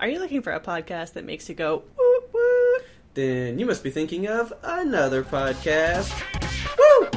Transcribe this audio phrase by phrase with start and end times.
[0.00, 2.84] Are you looking for a podcast that makes you go woot woot?
[3.14, 6.14] Then you must be thinking of another podcast.
[6.78, 7.08] Woo!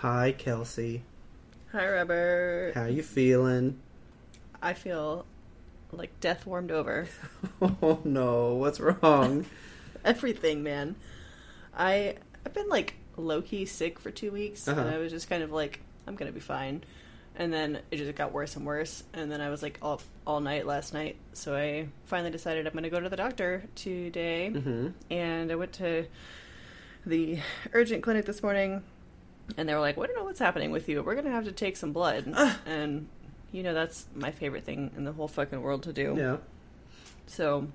[0.00, 1.04] Hi, Kelsey.
[1.70, 2.72] Hi, Robert.
[2.74, 3.78] How you feeling?
[4.60, 5.26] I feel
[5.92, 7.08] like death warmed over.
[7.60, 9.46] Oh no, what's wrong?
[10.04, 10.96] Everything, man.
[11.76, 14.80] I I've been like low key sick for two weeks, Uh-huh.
[14.80, 16.82] and I was just kind of like, I'm gonna be fine.
[17.36, 20.40] And then it just got worse and worse, and then I was like all all
[20.40, 21.16] night last night.
[21.34, 25.72] So I finally decided I'm gonna go to the doctor today, hmm and I went
[25.74, 26.06] to
[27.06, 27.38] the
[27.72, 28.82] urgent clinic this morning,
[29.56, 31.02] and they were like, "We don't know what's happening with you.
[31.02, 32.26] We're gonna have to take some blood."
[32.66, 33.08] and
[33.52, 36.14] you know that's my favorite thing in the whole fucking world to do.
[36.18, 36.36] Yeah.
[37.26, 37.68] So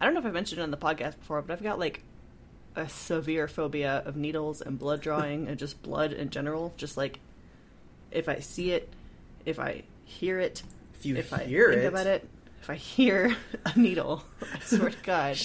[0.00, 2.02] I don't know if I mentioned it on the podcast before, but I've got like
[2.76, 6.72] a severe phobia of needles and blood drawing and just blood in general.
[6.76, 7.18] Just like
[8.10, 8.88] if I see it,
[9.44, 10.62] if I hear it,
[10.98, 12.28] If you if I hear think it, about it,
[12.62, 15.36] if I hear a needle, I swear to God,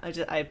[0.00, 0.48] I just I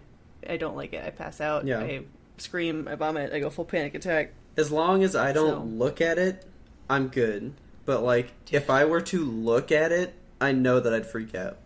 [0.47, 1.03] I don't like it.
[1.05, 1.65] I pass out.
[1.65, 1.79] Yeah.
[1.79, 2.01] I
[2.37, 2.87] scream.
[2.87, 3.33] I vomit.
[3.33, 4.33] I go full panic attack.
[4.57, 6.45] as long as I don't So- look at it,
[6.89, 7.53] I'm good.
[7.85, 11.57] But like, if I were to look at it, I know that I'd freak out.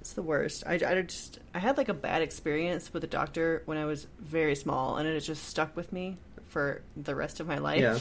[0.00, 0.62] It's the worst.
[0.66, 4.06] I, I just I had like a bad experience with a doctor when I was
[4.20, 6.16] very small, and it just stuck with me
[6.48, 7.80] for the rest of my life.
[7.80, 7.98] Yeah.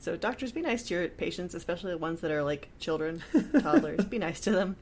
[0.00, 3.22] So doctors, be nice to your patients, especially the ones that are like children,
[3.60, 4.04] toddlers.
[4.04, 4.76] be nice to them.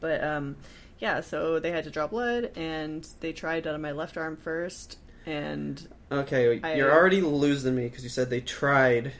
[0.00, 0.56] But um,
[1.00, 1.20] yeah.
[1.22, 4.96] So they had to draw blood, and they tried on my left arm first,
[5.26, 9.12] and Okay, you're already losing me because you said they tried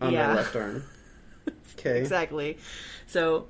[0.00, 0.28] on Yeah.
[0.28, 0.84] my left arm.
[1.78, 1.98] Okay.
[1.98, 2.56] Exactly.
[3.06, 3.46] So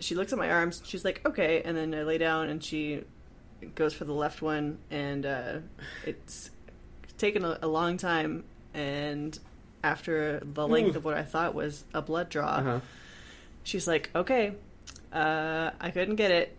[0.00, 0.80] she looks at my arms.
[0.86, 1.62] She's like, okay.
[1.64, 3.04] And then I lay down and she
[3.74, 4.78] goes for the left one.
[4.90, 5.58] And uh,
[6.06, 6.50] it's
[7.18, 8.44] taken a, a long time.
[8.74, 9.38] And
[9.84, 10.98] after the length Ooh.
[10.98, 12.80] of what I thought was a blood draw, Uh-huh.
[13.64, 14.52] she's like, okay,
[15.12, 16.56] uh, I couldn't get it.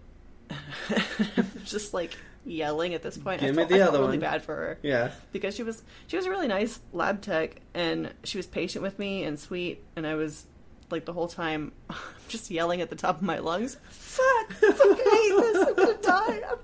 [1.66, 2.16] Just like
[2.46, 3.42] yelling at this point.
[3.42, 4.20] Give I me felt, the I felt other really one.
[4.20, 5.12] bad for her Yeah.
[5.32, 8.98] because she was she was a really nice lab tech and she was patient with
[8.98, 10.46] me and sweet and I was
[10.92, 11.96] like the whole time I'm
[12.28, 14.52] just yelling at the top of my lungs, "Fuck!
[14.64, 15.68] I fucking hate this!
[15.68, 16.42] I'm gonna die!
[16.50, 16.58] I'm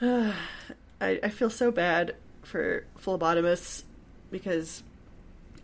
[0.00, 0.34] dying!"
[1.00, 3.84] I I feel so bad for phlebotomists
[4.30, 4.82] because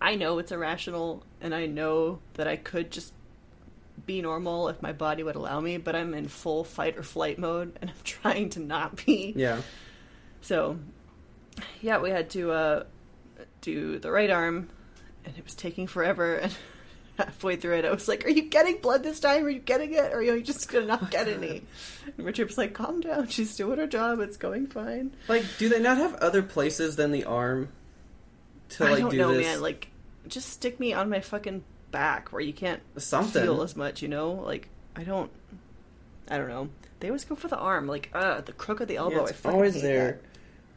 [0.01, 3.13] I know it's irrational and I know that I could just
[4.07, 7.39] be normal if my body would allow me, but I'm in full fight or flight
[7.39, 9.33] mode and I'm trying to not be.
[9.37, 9.63] Yeah.
[10.41, 10.79] So,
[11.81, 12.85] yeah, we had to uh,
[13.61, 14.69] do the right arm,
[15.25, 16.37] and it was taking forever.
[16.37, 16.53] And
[17.19, 19.45] halfway through it, I was like, "Are you getting blood this time?
[19.45, 20.13] Are you getting it?
[20.13, 21.63] Or are you just gonna not get any?"
[22.17, 23.29] And Richard was like, "Calm down.
[23.29, 24.21] She's doing her job.
[24.21, 27.69] It's going fine." Like, do they not have other places than the arm
[28.71, 29.47] to like I don't do know, this?
[29.47, 29.61] man.
[29.63, 29.89] Like,
[30.29, 33.43] just stick me on my fucking back where you can't Something.
[33.43, 34.03] feel as much.
[34.03, 35.31] You know, like I don't.
[36.29, 36.69] I don't know.
[37.01, 39.17] They always go for the arm, like uh, the crook of the elbow.
[39.17, 40.13] Yeah, it's fucking always there.
[40.13, 40.21] that.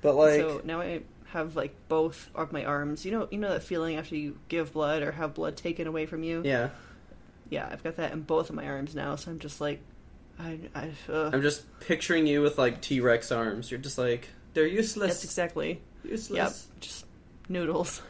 [0.02, 1.02] But like, so now I
[1.38, 3.06] have like both of my arms.
[3.06, 6.06] You know, you know that feeling after you give blood or have blood taken away
[6.06, 6.42] from you.
[6.44, 6.70] yeah,
[7.50, 7.70] yeah.
[7.72, 9.16] I've got that in both of my arms now.
[9.16, 9.80] So I'm just like,
[10.40, 10.92] I, I.
[11.10, 13.72] Uh, I'm just picturing you with like T Rex arms.
[13.72, 15.14] You're just like, they're useless.
[15.14, 15.82] that's exactly.
[16.04, 16.68] useless.
[16.72, 16.80] Yep.
[16.82, 17.06] Just
[17.50, 18.02] noodles.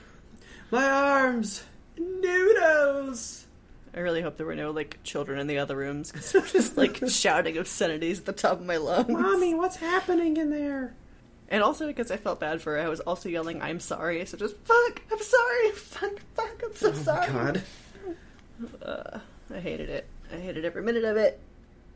[0.71, 1.63] My arms,
[1.97, 3.45] noodles.
[3.93, 6.77] I really hope there were no like children in the other rooms because I'm just
[6.77, 9.09] like shouting obscenities at the top of my lungs.
[9.09, 10.93] Mommy, what's happening in there?
[11.49, 14.37] And also because I felt bad for her, I was also yelling, "I'm sorry!" So
[14.37, 17.27] just fuck, I'm sorry, fuck, fuck, I'm so oh sorry.
[17.31, 17.61] god.
[18.83, 19.19] Uh,
[19.53, 20.07] I hated it.
[20.33, 21.39] I hated every minute of it,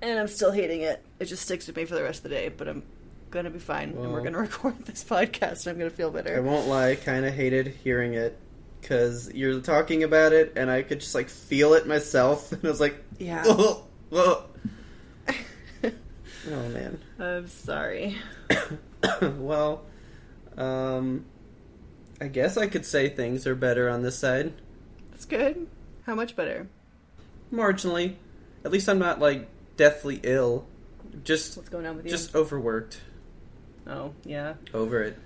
[0.02, 1.04] and I'm still hating it.
[1.20, 2.50] It just sticks with me for the rest of the day.
[2.50, 2.84] But I'm
[3.30, 6.36] gonna be fine, and we're gonna record this podcast, and I'm gonna feel better.
[6.36, 8.38] I won't lie, kind of hated hearing it
[8.80, 12.68] because you're talking about it, and I could just like feel it myself, and I
[12.70, 13.44] was like, Yeah.
[13.46, 13.84] oh,
[14.14, 14.46] oh.
[15.84, 17.00] oh man.
[17.20, 18.16] I'm sorry.
[19.22, 19.84] well,
[20.58, 21.26] um,
[22.20, 24.54] I guess I could say things are better on this side,
[25.12, 25.68] That's good.
[26.06, 26.68] How much better?
[27.54, 28.16] marginally.
[28.64, 30.66] At least I'm not like deathly ill.
[31.24, 32.12] Just What's going on with you?
[32.12, 33.02] just overworked.
[33.88, 35.18] oh yeah, Over it.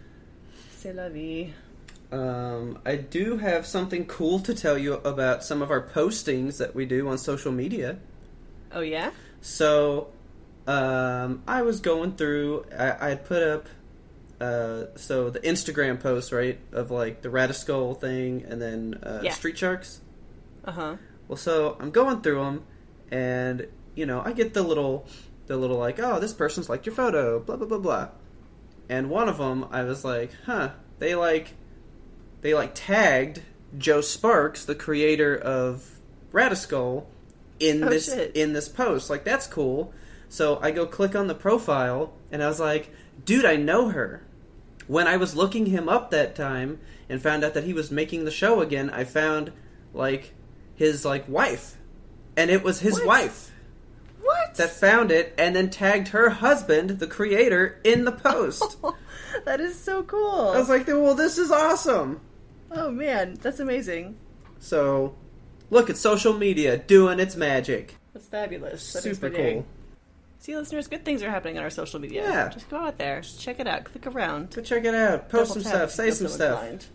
[0.71, 1.53] c'est la vie.
[2.11, 6.73] Um, I do have something cool to tell you about some of our postings that
[6.75, 7.97] we do on social media.
[8.71, 9.11] Oh yeah.
[9.41, 10.07] So,
[10.67, 12.65] um, I was going through.
[12.77, 13.67] I, I had put up,
[14.41, 19.31] uh, so the Instagram post, right, of like the Radiskull thing, and then uh, Yeah.
[19.33, 20.01] Street Sharks.
[20.63, 20.95] Uh huh.
[21.27, 22.63] Well, so I'm going through them,
[23.11, 25.07] and you know, I get the little,
[25.47, 28.07] the little like, oh, this person's liked your photo, blah blah blah blah.
[28.89, 31.53] And one of them, I was like, huh, they like,
[32.41, 33.41] they like tagged
[33.77, 35.99] Joe Sparks, the creator of
[36.33, 37.05] Radiskull,
[37.59, 38.35] in Oh, this shit.
[38.35, 39.09] in this post.
[39.09, 39.93] Like that's cool.
[40.35, 42.91] So I go click on the profile, and I was like,
[43.23, 44.21] dude, I know her.
[44.85, 48.25] When I was looking him up that time and found out that he was making
[48.25, 49.53] the show again, I found
[49.93, 50.33] like
[50.75, 51.77] his like wife,
[52.35, 53.05] and it was his What?
[53.07, 53.51] wife
[54.21, 54.55] What?
[54.55, 58.75] that found it and then tagged her husband, the creator, in the post.
[59.45, 60.49] that is so cool.
[60.49, 62.19] I was like, well, this is awesome.
[62.71, 64.17] oh man, that's amazing.
[64.59, 65.15] So,
[65.69, 67.95] look at social media doing its magic.
[68.13, 68.91] That's fabulous.
[68.91, 69.65] That Super cool.
[70.45, 72.21] See, listeners, good things are happening on our social media.
[72.21, 72.49] Yeah.
[72.49, 75.27] Just go out there, just check it out, click around, Go check it out.
[75.27, 75.89] Post some stuff.
[75.89, 76.61] Say some stuff.
[76.61, 76.85] inclined.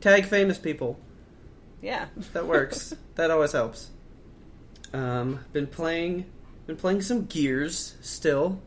[0.00, 0.98] Tag famous people.
[1.82, 2.94] Yeah, That works.
[3.16, 3.90] that always helps.
[4.94, 6.24] Um, been playing,
[6.66, 8.62] been playing some Gears still.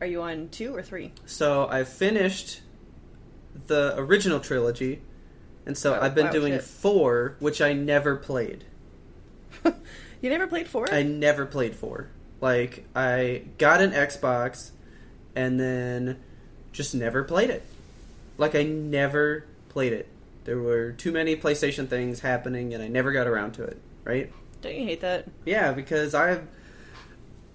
[0.00, 1.12] Are you on two or three?
[1.26, 2.62] So I finished
[3.66, 5.02] the original trilogy,
[5.66, 6.62] and so Oh, I've been wow, doing shit.
[6.62, 8.64] four, which I never played.
[10.20, 10.92] You never played four?
[10.92, 12.08] I never played four.
[12.40, 14.70] Like I got an Xbox,
[15.34, 16.18] and then
[16.72, 17.64] just never played it.
[18.36, 20.08] Like I never played it.
[20.44, 23.80] There were too many PlayStation things happening, and I never got around to it.
[24.04, 24.32] Right?
[24.62, 25.28] Don't you hate that?
[25.44, 26.46] Yeah, because I've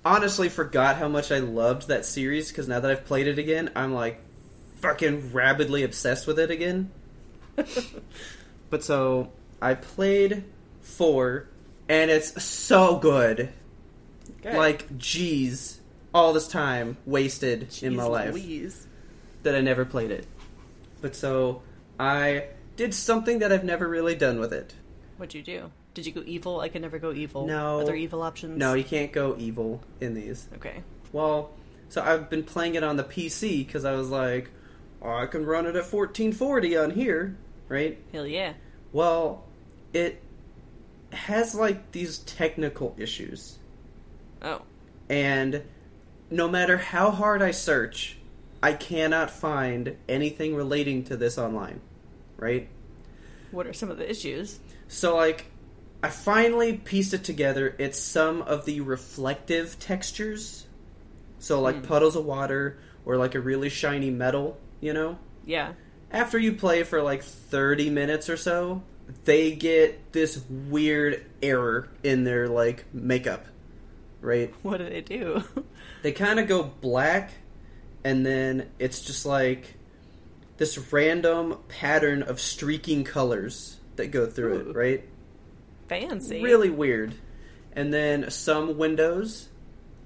[0.05, 2.49] honestly forgot how much I loved that series.
[2.49, 4.19] Because now that I've played it again, I'm like
[4.77, 6.91] fucking rabidly obsessed with it again.
[8.73, 9.31] But so
[9.61, 10.45] I played
[10.81, 11.47] four,
[11.87, 13.49] and it's so good.
[14.43, 14.55] Good.
[14.55, 15.79] Like, geez,
[16.13, 18.87] all this time wasted in my life Louise.
[19.43, 20.27] that I never played it.
[21.01, 21.61] But so
[21.99, 24.73] I did something that I've never really done with it.
[25.17, 25.71] What'd you do?
[25.93, 26.59] Did you go evil?
[26.59, 27.45] I could never go evil.
[27.45, 27.79] No.
[27.79, 28.57] Other evil options?
[28.57, 30.47] No, you can't go evil in these.
[30.55, 30.83] Okay.
[31.11, 31.51] Well,
[31.89, 34.49] so I've been playing it on the PC because I was like,
[35.01, 37.37] oh, I can run it at 1440 on here,
[37.69, 37.99] right?
[38.11, 38.53] Hell yeah.
[38.91, 39.45] Well,
[39.93, 40.21] it
[41.11, 43.59] has like these technical issues.
[44.43, 44.61] Oh.
[45.09, 45.63] And
[46.29, 48.17] no matter how hard I search,
[48.61, 51.81] I cannot find anything relating to this online,
[52.37, 52.69] right?
[53.51, 54.59] What are some of the issues?
[54.87, 55.45] So, like,
[56.01, 57.75] I finally pieced it together.
[57.77, 60.65] It's some of the reflective textures.
[61.39, 61.81] So, like, Hmm.
[61.83, 65.17] puddles of water or like a really shiny metal, you know?
[65.45, 65.73] Yeah.
[66.11, 68.81] After you play for like 30 minutes or so,
[69.25, 73.45] they get this weird error in their, like, makeup,
[74.23, 74.53] right?
[74.63, 75.43] What do they do?
[76.01, 77.31] they kind of go black
[78.03, 79.75] and then it's just like
[80.57, 84.69] this random pattern of streaking colors that go through Ooh.
[84.71, 85.09] it right
[85.87, 86.41] Fancy.
[86.41, 87.13] really weird
[87.73, 89.47] and then some windows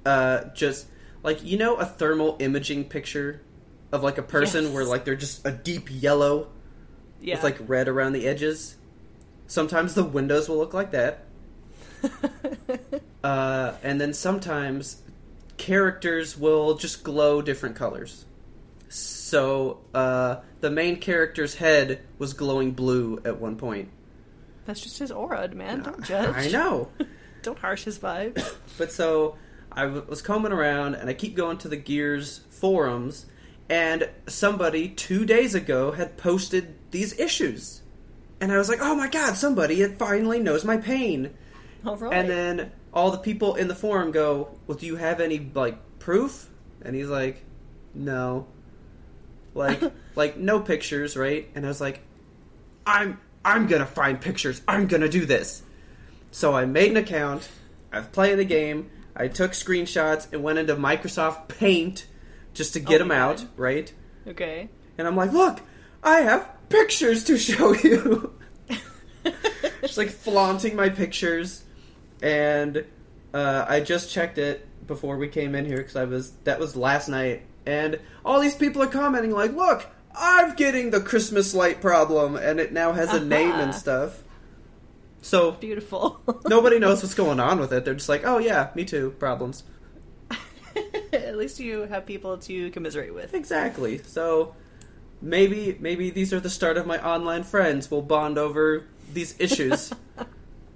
[0.05, 0.87] uh just
[1.23, 3.41] like you know a thermal imaging picture
[3.91, 4.73] of like a person Yes.
[4.73, 6.49] where like they're just a deep yellow
[7.21, 7.35] Yeah.
[7.35, 8.75] with like red around the edges
[9.47, 11.25] sometimes the windows will look like that
[13.23, 15.01] uh, and then sometimes
[15.57, 18.25] characters will just glow different colors.
[18.89, 23.89] So uh, the main character's head was glowing blue at one point.
[24.65, 25.81] That's just his aura, man.
[25.81, 26.35] Don't judge.
[26.35, 26.89] I know,
[27.41, 28.55] Don't harsh his vibes.
[28.77, 29.37] but so
[29.71, 33.25] I w- was combing around, and I keep going to the Gears forums,
[33.69, 37.81] and somebody two days ago had posted these issues,
[38.41, 41.33] and I was like, "Oh my god, somebody it finally knows my pain."
[41.85, 42.13] All right.
[42.13, 45.77] And then all the people in the forum go, "Well, do you have any like
[45.99, 46.49] proof?"
[46.81, 47.43] And he's like,
[47.93, 48.47] "No."
[49.53, 49.79] Like
[50.15, 51.47] like no pictures, right?
[51.53, 51.99] And I was like,
[52.87, 54.63] "I'm I'm going to find pictures.
[54.67, 55.61] I'm going to do this."
[56.31, 57.47] So I made an account.
[57.91, 58.89] I've played the game.
[59.15, 62.07] I took screenshots and went into Microsoft Paint
[62.55, 63.93] just to get Oh them my out, right?
[64.27, 64.69] okay.
[64.97, 65.59] And I'm like, "Look,
[66.01, 68.33] I have pictures to show you."
[69.81, 71.63] just like flaunting my pictures
[72.21, 72.85] and
[73.33, 76.75] uh, i just checked it before we came in here because i was that was
[76.75, 81.81] last night and all these people are commenting like look i'm getting the christmas light
[81.81, 84.23] problem and it now has a name and stuff
[85.21, 86.21] so Beautiful.
[86.47, 89.63] nobody knows what's going on with it they're just like oh yeah me too problems
[91.13, 93.33] at least you have people to commiserate with.
[93.33, 93.99] Exactly.
[93.99, 94.55] So
[95.21, 97.89] maybe maybe these are the start of my online friends.
[97.89, 99.91] We'll bond over these issues.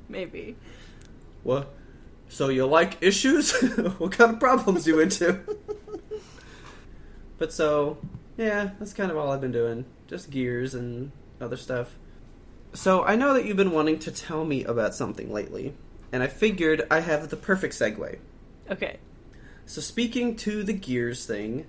[0.10, 0.56] Maybe.
[1.44, 1.74] What?
[2.30, 3.52] So you like issues?
[3.98, 5.40] what kind of problems you into?
[7.38, 7.98] but so
[8.38, 9.86] yeah, that's kind of all I've been doing.
[10.08, 11.96] Just gears and other stuff.
[12.74, 15.74] So I know that you've been wanting to tell me about something lately,
[16.12, 18.18] and I figured I have the perfect segue.
[18.70, 18.98] Okay.
[19.66, 21.66] So speaking to the gears thing,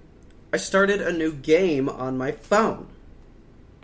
[0.53, 2.89] I started a new game on my phone.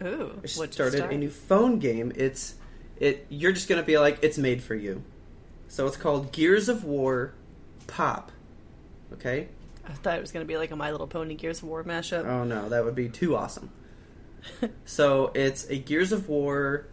[0.03, 0.31] Ooh.
[0.37, 1.13] I what'd started start?
[1.13, 2.13] a new phone game.
[2.15, 2.55] It's
[2.99, 3.27] it.
[3.29, 5.03] You're just gonna be like, it's made for you.
[5.69, 7.35] So it's called Gears of War
[7.87, 8.33] Pop.
[9.13, 9.49] Okay.
[9.87, 11.85] I thought it was going to be like a My Little Pony Gears of War
[11.85, 12.27] mashup.
[12.27, 13.71] Oh no, that would be too awesome.
[14.85, 16.87] so it's a Gears of War.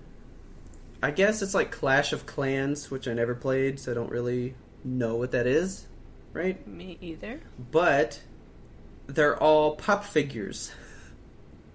[1.04, 4.56] I guess it's like Clash of Clans, which I never played, so I don't really
[4.84, 5.86] know what that is,
[6.34, 6.66] right?
[6.68, 7.42] Me either.
[7.72, 8.22] But
[9.08, 10.72] they're all pop figures.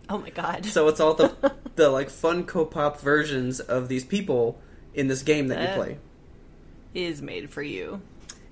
[0.08, 0.66] Oh my god.
[0.66, 4.60] So it's all the the like Funko Pop versions of these people
[4.94, 5.98] in this game that That- you play.
[6.94, 8.00] Is made for you.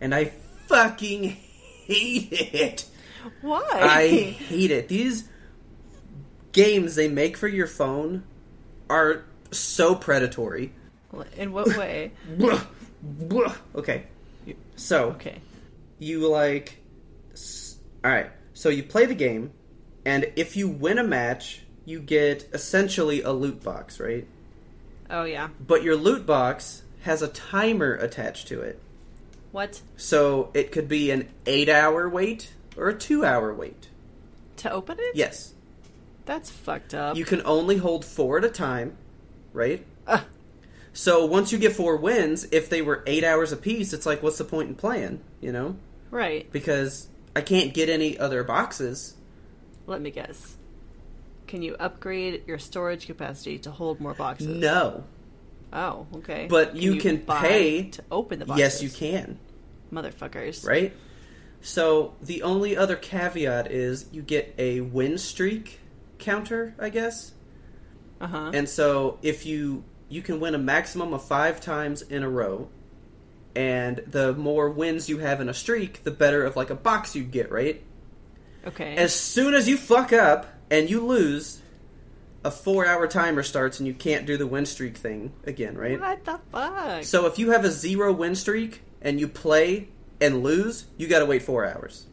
[0.00, 0.26] And I
[0.66, 1.24] fucking
[1.86, 2.86] hate it.
[3.40, 3.64] Why?
[3.72, 4.08] I
[4.48, 4.88] hate it.
[4.88, 5.28] These
[6.52, 8.24] games they make for your phone
[8.88, 10.72] are so predatory.
[11.36, 12.12] In what way?
[13.74, 14.04] Okay.
[14.76, 15.40] So, Okay.
[15.98, 16.78] you like
[18.04, 19.50] all right so you play the game
[20.04, 24.26] and if you win a match you get essentially a loot box right
[25.10, 25.48] Oh yeah.
[25.66, 28.80] but your loot box has a timer attached to it
[29.52, 29.80] What?
[29.96, 33.88] so it could be an eight hour wait or a two hour wait
[34.58, 35.14] To open it?
[35.16, 35.54] yes
[36.26, 37.16] That's fucked up.
[37.16, 38.96] you can only hold four at a time
[39.52, 40.24] right Ah.
[40.92, 44.38] so once you get four wins if they were eight hours apiece it's like what's
[44.38, 45.76] the point in playing you know
[46.10, 46.50] Right.
[46.52, 49.14] because i can't get any other boxes
[49.86, 50.56] Let me guess.
[51.46, 54.48] Can you upgrade your storage capacity to hold more boxes?
[54.48, 55.04] no
[55.72, 56.46] Oh, okay.
[56.48, 58.60] But you can buy pay- to open the boxes.
[58.60, 59.38] Yes, you can.
[59.92, 60.66] Motherfuckers.
[60.66, 60.94] Right?
[61.60, 65.80] So the only other caveat is you get a win streak
[66.18, 67.32] counter, I guess.
[68.20, 68.50] Uh huh.
[68.54, 72.70] And so if you you can win a maximum of 5 times in a row
[73.54, 77.14] and the more wins you have in a streak, the better of like a box
[77.14, 77.82] you get, right?
[78.66, 78.96] Okay.
[78.96, 81.60] As soon as you fuck up and you lose,
[82.44, 86.00] a 4-hour timer starts and you can't do the win streak thing again, right?
[86.00, 87.04] what the fuck?
[87.04, 89.88] So if you have a zero win streak and you play
[90.20, 92.06] and lose, you got to wait four hours.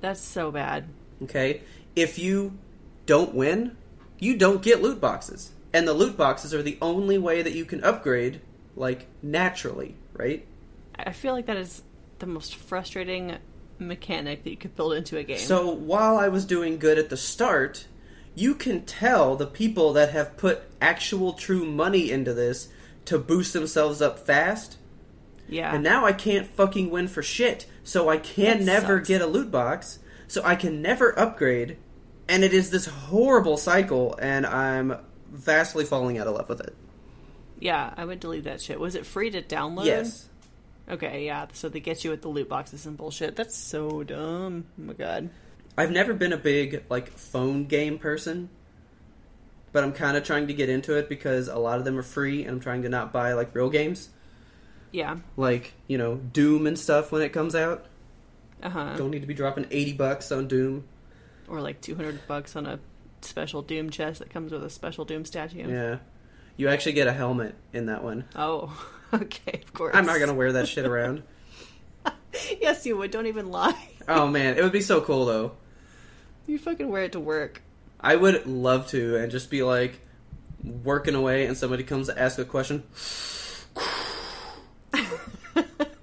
[0.00, 0.88] That's so bad.
[1.22, 1.62] Okay.
[1.96, 2.58] If you
[3.06, 3.76] don't win,
[4.18, 7.64] you don't get loot boxes, and the loot boxes are the only way that you
[7.64, 8.40] can upgrade,
[8.76, 10.46] like naturally, right?
[10.98, 11.82] I feel like that is
[12.18, 13.36] the most frustrating
[13.78, 15.38] mechanic that you could build into a game.
[15.38, 17.86] So while I was doing good at the start,
[18.34, 22.68] you can tell the people that have put actual true money into this
[23.06, 24.78] to boost themselves up fast
[25.46, 25.74] yeah.
[25.74, 27.66] And now I can't fucking win for shit.
[27.82, 29.08] So I can That never sucks.
[29.08, 29.98] get a loot box.
[30.26, 31.76] So I can never upgrade.
[32.30, 34.96] And it is this horrible cycle, and I'm
[35.30, 36.74] vastly falling out of love with it.
[37.60, 38.80] yeah, I would delete that shit.
[38.80, 39.84] Was it free to download?
[39.84, 40.30] Yes.
[40.88, 41.46] Okay, yeah.
[41.52, 43.36] So they get you with the loot boxes and bullshit.
[43.36, 44.64] That's so dumb.
[44.80, 45.28] Oh my god.
[45.76, 48.48] I've never been a big, like, phone game person.
[49.72, 52.02] But I'm kind of trying to get into it because a lot of them are
[52.02, 54.10] free, and I'm trying to not buy, like, real games.
[54.92, 55.16] Yeah.
[55.36, 57.86] Like, you know, Doom and stuff when it comes out.
[58.62, 58.96] Uh huh.
[58.96, 60.84] Don't need to be dropping 80 bucks on Doom.
[61.48, 62.78] Or like two hundred bucks on a
[63.20, 65.68] special Doom chest that comes with a special Doom statue.
[65.68, 65.98] Yeah.
[66.56, 68.24] You actually get a helmet in that one.
[68.36, 68.72] Oh,
[69.12, 69.60] okay.
[69.62, 69.94] Of course.
[69.94, 71.22] I'm not going to wear that shit around.
[72.60, 73.10] yes, you would.
[73.10, 73.88] Don't even lie.
[74.08, 75.52] Oh man, it would be so cool though.
[76.46, 77.62] You fucking wear it to work.
[78.00, 80.00] I would love to and just be like
[80.62, 82.82] working away and somebody comes to ask a question.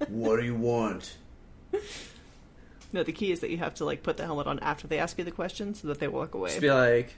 [0.08, 1.16] what do you want?
[2.92, 4.98] No, the key is that you have to like put the helmet on after they
[4.98, 6.50] ask you the question so that they walk away.
[6.50, 7.14] Just be like,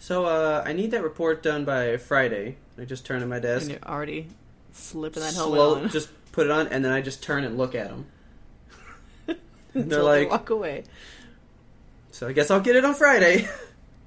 [0.00, 2.56] so uh, I need that report done by Friday.
[2.78, 3.62] I just turn to my desk.
[3.62, 4.28] and desk, you're already
[4.72, 7.56] slipping that helmet slow, on just put it on, and then I just turn and
[7.56, 8.06] look at them.
[9.26, 9.36] and
[9.72, 10.84] they're until they like, walk away.
[12.18, 13.48] So I guess I'll get it on Friday.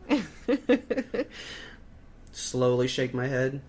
[2.33, 3.61] Slowly shake my head.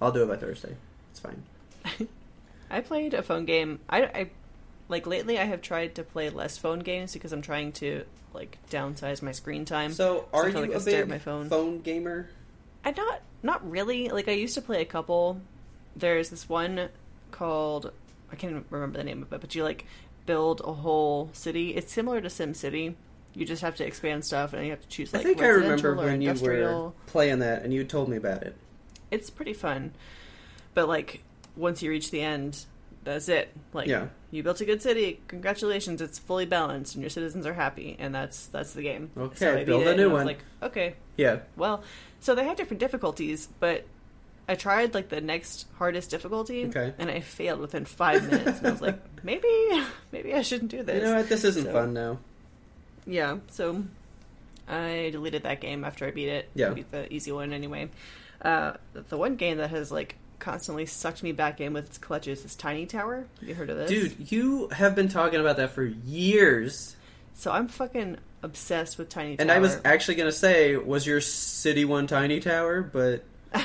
[0.00, 0.74] I'll do it by Thursday.
[1.10, 1.42] It's fine.
[2.70, 3.80] I played a phone game.
[3.86, 4.30] I, I
[4.88, 5.38] like lately.
[5.38, 9.32] I have tried to play less phone games because I'm trying to like downsize my
[9.32, 9.92] screen time.
[9.92, 11.50] So, are feel you like a big my phone.
[11.50, 12.30] phone gamer?
[12.82, 14.08] I not not really.
[14.08, 15.42] Like I used to play a couple.
[15.94, 16.88] There's this one
[17.30, 17.92] called
[18.32, 19.84] I can't even remember the name of it, but you like
[20.24, 21.74] build a whole city.
[21.76, 22.96] It's similar to Sim City.
[23.38, 25.46] You just have to expand stuff, and you have to choose like I think I
[25.46, 28.56] remember when you were playing that and you told me about it.
[29.12, 29.92] It's pretty fun,
[30.74, 31.22] but like
[31.56, 32.64] once you reach the end,
[33.04, 33.54] that's it.
[33.72, 34.08] Like Yeah.
[34.32, 35.20] you built a good city.
[35.28, 39.10] Congratulations, it's fully balanced, and your citizens are happy, and that's that's the game.
[39.16, 40.26] Okay, So build a new and I was one.
[40.26, 41.38] Like okay, Yeah.
[41.56, 41.84] well,
[42.18, 43.84] so they have different difficulties, but
[44.48, 46.92] I tried like the next hardest difficulty, Okay.
[46.98, 48.58] and I failed within five minutes.
[48.58, 49.46] and I was like, maybe,
[50.10, 50.96] maybe I shouldn't do this.
[50.96, 51.28] You know what?
[51.28, 52.18] This isn't So- fun now.
[53.08, 53.82] Yeah, so
[54.68, 56.50] I deleted that game after I beat it.
[56.54, 56.70] Yeah.
[56.70, 57.88] I beat the easy one anyway.
[58.42, 62.44] Uh, the one game that has like constantly sucked me back in with its clutches
[62.44, 63.26] is Tiny Tower.
[63.40, 66.94] Have you heard of this, Dude, you have been talking about that for years.
[67.34, 69.42] So I'm fucking obsessed with Tiny Tower.
[69.42, 72.82] And I was actually going to say, was your City One Tiny Tower?
[72.82, 73.24] But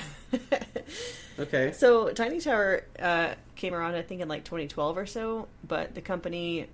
[1.40, 1.74] okay.
[1.74, 5.48] So Tiny Tower uh, came around, I think, in like 2012 or so.
[5.68, 6.68] But the company,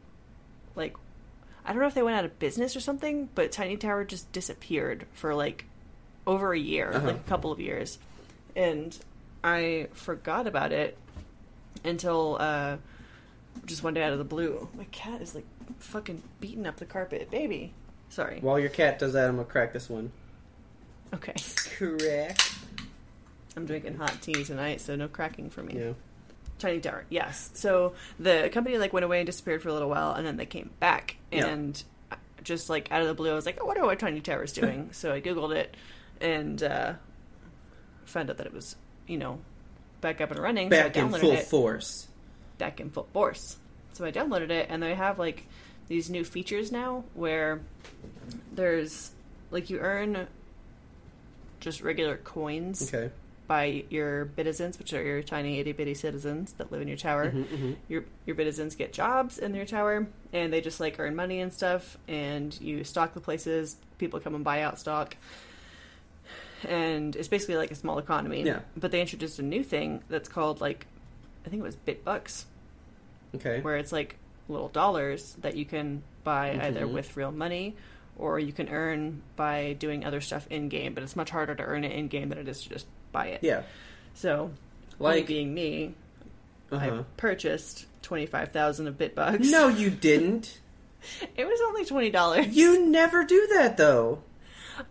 [0.76, 0.96] like,
[1.70, 4.32] I don't know if they went out of business or something, but Tiny Tower just
[4.32, 5.66] disappeared for like
[6.26, 7.06] over a year, Uh-huh.
[7.08, 8.00] like a couple of years,
[8.56, 8.98] and
[9.44, 10.98] I forgot about it
[11.86, 12.78] until uh,
[13.68, 14.68] just one day out of the blue.
[14.76, 15.46] My cat is like
[15.78, 17.72] fucking beating up the carpet, baby.
[18.10, 18.40] Sorry.
[18.42, 20.12] While your cat does that, I'm going to crack this one.
[21.14, 21.36] Okay.
[21.78, 22.40] Crack.
[23.56, 25.76] I'm drinking hot tea tonight, so no cracking for me.
[25.80, 25.94] Yeah.
[26.60, 27.50] Tiny Tower, yes.
[27.54, 30.46] So the company like went away and disappeared for a little while, and then they
[30.46, 31.48] came back, Yeah.
[31.48, 31.82] and
[32.44, 34.54] just like out of the blue, I was like, "I wonder what Tiny Tower is
[34.54, 35.76] doing." so I googled it,
[36.22, 36.94] and uh,
[38.06, 38.76] found out that it was,
[39.08, 39.40] you know,
[40.02, 40.70] back up and running.
[40.70, 42.08] Back so I in full it force.
[42.58, 43.58] back in full force.
[43.94, 45.46] So I downloaded it, and they have like
[45.88, 47.62] these new features now where
[48.54, 49.12] there's
[49.52, 50.28] like you earn
[51.60, 53.12] just regular coins Okay.
[53.50, 57.32] By your bitizens, which are your tiny itty bitty citizens that live in your tower.
[57.32, 57.76] Mhm, mhm.
[57.88, 61.52] Your your bitizens get jobs in your tower, and they just like earn money and
[61.52, 61.98] stuff.
[62.08, 63.76] And you stock the places.
[63.98, 65.18] People come and buy out stock,
[66.68, 68.44] and it's basically like a small economy.
[68.44, 68.60] Yeah.
[68.78, 70.86] But they introduced a new thing that's called like,
[71.46, 72.46] I think it was Bitbucks,
[73.36, 73.62] Okay.
[73.62, 74.16] where it's like
[74.48, 76.92] little dollars that you can buy either Mhm.
[76.94, 77.76] with real money
[78.16, 80.94] or you can earn by doing other stuff in game.
[80.94, 83.28] But it's much harder to earn it in game than it is to just buy
[83.28, 83.40] it.
[83.44, 83.64] Yeah.
[84.16, 84.52] So,
[85.00, 85.94] Like- being me,
[86.72, 86.86] Uh-huh.
[87.00, 89.50] I purchased twenty five thousand of Bitbucks.
[89.52, 90.60] No, you didn't.
[91.38, 92.48] it was only twenty dollars.
[92.48, 94.22] You never do that, though.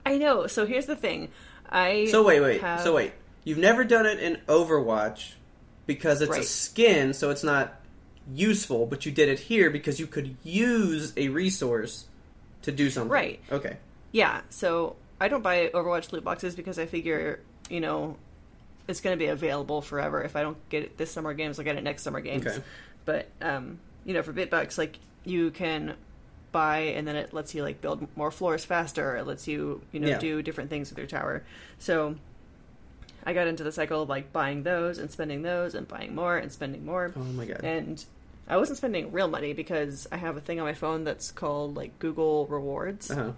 [0.04, 0.46] I know.
[0.46, 1.28] So here's the thing.
[1.70, 2.60] I So wait, wait.
[2.62, 3.12] have- So wait.
[3.44, 5.32] You've never done it in Overwatch
[5.86, 7.80] because it's a skin, so it's not
[8.34, 8.84] useful.
[8.86, 12.04] But you did it here because you could use a resource
[12.62, 13.10] to do something.
[13.10, 13.40] Right.
[13.50, 13.76] Okay.
[14.12, 14.40] Yeah.
[14.50, 18.16] So I don't buy Overwatch loot boxes because I figure you know
[18.86, 20.22] it's going to be available forever.
[20.22, 22.46] If I don't get it this summer games, I'll get it next summer games.
[22.46, 22.62] Okay.
[23.04, 25.94] But um, you know, for Bitbucks, like you can
[26.52, 29.16] buy and then it lets you like build more floors faster.
[29.16, 30.18] It lets you you know Yeah.
[30.18, 31.44] do different things with your tower.
[31.78, 32.16] So
[33.24, 36.38] I got into the cycle of like buying those and spending those and buying more
[36.38, 37.12] and spending more.
[37.14, 37.60] Oh my god.
[37.64, 38.02] And
[38.48, 41.76] I wasn't spending real money because I have a thing on my phone that's called
[41.76, 43.32] like Google Rewards, Uh-huh.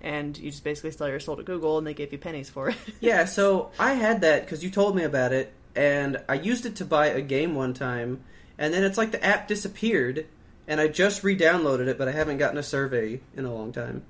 [0.00, 2.70] And you just basically sell your soul to Google and they give you pennies for
[2.70, 2.76] it.
[3.00, 6.76] Yeah, so I had that because you told me about it, and I used it
[6.76, 8.22] to buy a game one time,
[8.58, 10.26] and then it's like the app disappeared,
[10.66, 14.02] and I just re-downloaded it, but I haven't gotten a survey in a long time.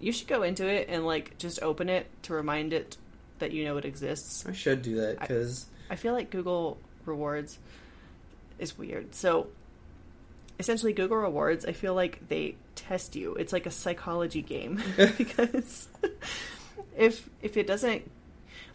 [0.00, 2.96] you should go into it and like just open it to remind it
[3.38, 4.44] that you know it exists.
[4.46, 7.58] I should do that because I feel like Google Rewards
[8.58, 9.14] is weird.
[9.14, 9.48] So
[10.58, 13.34] essentially Google Rewards, I feel like they test you.
[13.34, 14.82] It's like a psychology game
[15.18, 15.88] because
[16.96, 18.10] if if it doesn't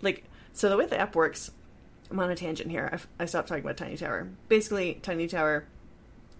[0.02, 1.52] like so the way the app works,
[2.10, 2.90] I'm on a tangent here.
[3.20, 4.30] I, I stopped talking about Tiny Tower.
[4.48, 5.66] Basically, Tiny Tower.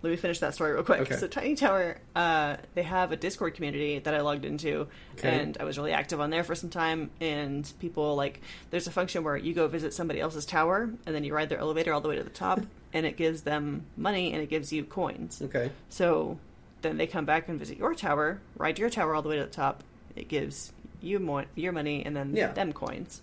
[0.04, 1.02] Let me finish that story real quick.
[1.02, 1.16] Okay.
[1.16, 5.40] So Tiny Tower, uh, they have a Discord community that I logged into, Okay.
[5.40, 7.10] and I was really active on there for some time.
[7.20, 11.24] And people like, there's a function where you go visit somebody else's tower, and then
[11.24, 12.62] you ride their elevator all the way to the top,
[12.94, 15.42] and it gives them money and it gives you coins.
[15.42, 16.38] okay, So
[16.84, 19.44] then they come back and visit your tower, ride your tower all the way to
[19.46, 19.84] the top.
[20.16, 22.54] It gives you more your money and then Yeah.
[22.54, 23.22] them coins.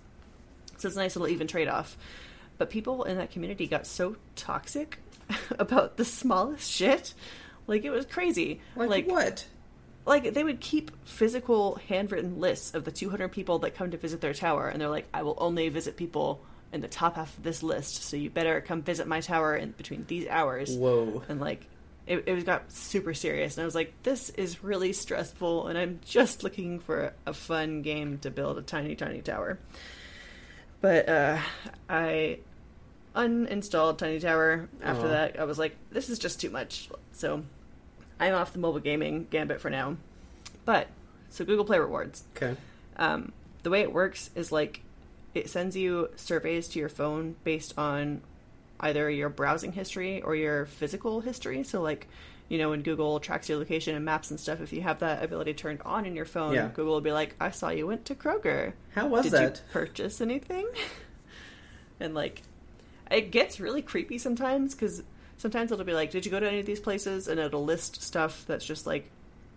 [0.79, 1.97] So it's a nice little even trade off.
[2.59, 4.99] But people in that community got so toxic
[5.59, 7.15] about the smallest shit.
[7.67, 8.61] Like it was crazy.
[8.77, 9.47] like, what?
[10.07, 14.21] Like they would keep physical handwritten lists of the 200 people that come to visit
[14.21, 17.43] their tower, and they're like, "I will only visit people in the top half of
[17.43, 21.23] this list, so you better come visit my tower in between these hours." Whoa.
[21.29, 21.67] and like
[22.07, 25.79] it, it was got super serious and i was like this is really stressful and
[25.79, 29.59] i'm just looking for a fun game to build a tiny tiny tower
[30.81, 31.39] but uh
[31.89, 32.39] i
[33.14, 35.09] uninstalled tiny tower after Aw.
[35.09, 37.44] that i was like this is just too much So
[38.18, 39.96] I'm off the mobile gaming gambit for now.
[40.64, 40.87] But
[41.31, 42.22] so Google Play Rewards.
[42.37, 42.57] Okay.
[42.96, 43.33] Um,
[43.64, 44.83] the way it works is like
[45.35, 48.22] it sends you surveys to your phone based on
[48.79, 51.64] either your browsing history or your physical history.
[51.64, 52.07] So like
[52.48, 55.24] you know, when Google tracks your location and maps and stuff, if you have that
[55.24, 56.68] ability turned on in your phone, Yeah.
[56.68, 58.74] Google will be like, "I saw you went to Kroger.
[58.94, 59.57] How was Did that?
[59.57, 60.68] you purchase anything?"
[62.00, 62.42] and like,
[63.11, 65.03] it gets really creepy sometimes because
[65.38, 68.03] sometimes it'll be like, "Did you go to any of these places?" and it'll list
[68.03, 69.11] stuff that's just like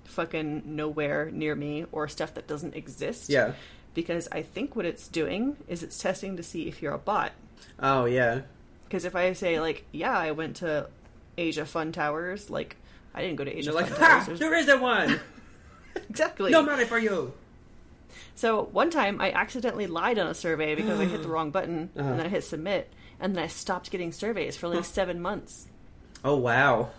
[0.06, 3.30] fucking nowhere near me or stuff that doesn't exist.
[3.30, 3.54] Yeah.
[3.94, 7.32] Because I think what it's doing is it's testing to see if you're a bot.
[7.80, 8.42] Oh yeah.
[8.86, 10.88] Because if I say like, "Yeah, I went to
[11.38, 12.76] Asia Fun Towers," like
[13.16, 14.08] I didn't go to Asia You're like, Fun ha!
[14.08, 14.26] Towers.
[14.28, 15.20] There's- There isn't one.
[16.10, 16.52] exactly.
[16.52, 17.34] no money for you.
[18.36, 21.90] So one time I accidentally lied on a survey because I hit the wrong button
[21.98, 22.08] Uh-huh.
[22.08, 25.68] and then I hit submit and then I stopped getting surveys for like seven months.
[26.24, 26.90] Oh wow.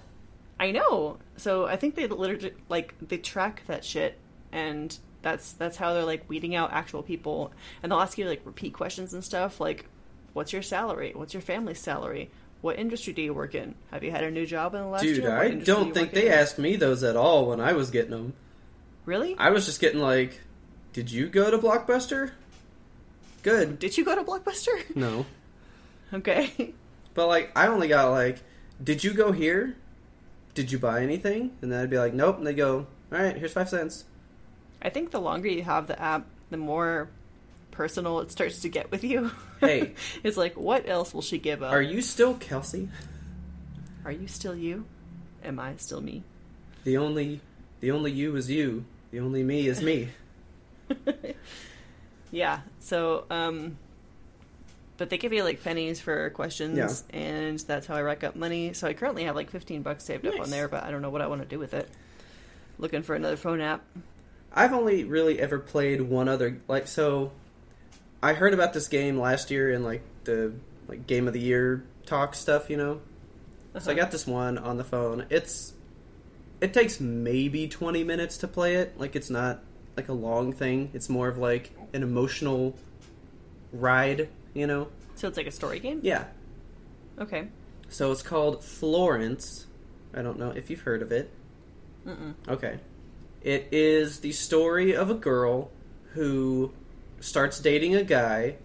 [0.61, 1.19] I know.
[1.37, 4.19] So I think they literally like they track that shit
[4.53, 7.53] and that's that's how they're like weeding out actual people
[7.83, 9.87] and they'll ask you like repeat questions and stuff like
[10.33, 11.13] what's your salary?
[11.15, 12.31] What's your family's salary?
[12.61, 13.75] What industry do you work in?
[13.93, 15.31] Have you had a new job in the last Dude, year?
[15.31, 16.33] What I do don't think they in?
[16.33, 18.33] asked me those at all when I was getting them.
[19.05, 19.37] Really?
[19.39, 20.41] I was just getting like,
[20.93, 22.33] did you go to Blockbuster?
[23.45, 23.79] Good.
[23.79, 24.95] Did you go to Blockbuster?
[24.97, 25.25] No.
[26.15, 26.75] okay.
[27.15, 28.43] But like, I only got like,
[28.83, 29.77] did you go here?
[30.55, 31.57] Did you buy anything?
[31.63, 32.39] And then I'd be like, nope.
[32.39, 34.05] And they go, all right, here's five cents.
[34.81, 37.09] I think the longer you have the app, the more
[37.71, 39.31] personal it starts to get with you.
[39.61, 39.95] Hey.
[40.23, 41.73] it's like, what else will she give up?
[41.73, 42.89] Are you still Kelsey?
[44.05, 44.85] Are you still you?
[45.45, 46.23] Am I still me?
[46.85, 47.41] The only,
[47.81, 48.85] the only you is you.
[49.11, 50.09] The only me is me.
[52.31, 52.61] Yeah.
[52.81, 53.79] So, um,
[54.99, 57.19] but they give you like pennies for questions, Yeah.
[57.19, 58.75] and that's how I rack up money.
[58.75, 61.11] So I currently have like fifteen bucks saved up on there, but I don't know
[61.11, 61.89] what I want to do with it.
[62.79, 63.83] Looking for another phone app.
[64.53, 67.33] I've only really ever played one other like so
[68.23, 70.53] I heard about this game last year in like the
[70.89, 73.01] like game of the year talk stuff, you know.
[73.79, 74.03] So I uh-huh.
[74.03, 75.27] got this one on the phone.
[75.31, 75.73] It's
[76.61, 78.99] it takes maybe 20 minutes to play it.
[78.99, 79.61] Like it's not
[79.97, 80.91] like a long thing.
[80.95, 82.77] It's more of like an emotional
[83.73, 84.89] ride, you know.
[85.15, 86.01] So it's like a story game.
[86.03, 86.25] Yeah.
[87.19, 87.49] Okay.
[87.89, 89.67] So it's called Florence.
[90.15, 91.31] I don't know if you've heard of it.
[92.07, 92.35] Mm-mm.
[92.49, 92.79] Okay.
[93.43, 95.71] It is the story of a girl
[96.13, 96.73] who
[97.21, 98.57] starts dating a guy,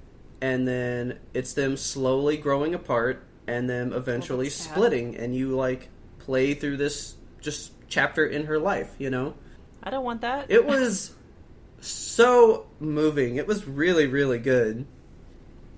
[0.41, 4.73] and then it's them slowly growing apart, and them eventually sad.
[4.73, 9.33] splitting, and you like play through this just chapter in her life, you know?
[9.83, 10.49] I don't want that.
[10.49, 11.13] It was
[11.81, 13.35] so moving.
[13.35, 14.85] It was really, really good.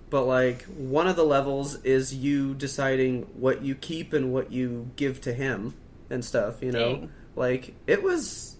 [0.09, 4.91] But like one of the levels is you deciding what you keep and what you
[4.95, 5.73] give to him
[6.09, 6.95] and stuff, you know?
[6.95, 7.11] Dang.
[7.35, 8.55] Like it was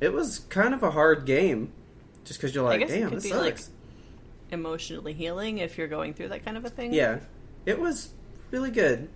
[0.00, 1.72] it was kind of a hard game
[2.24, 3.40] just cuz you're I like, damn, could this be, sucks.
[3.40, 3.60] like,
[4.50, 6.92] emotionally healing if you're going through that kind of a thing.
[6.92, 7.20] Yeah,
[7.64, 8.10] it was
[8.50, 9.08] really good,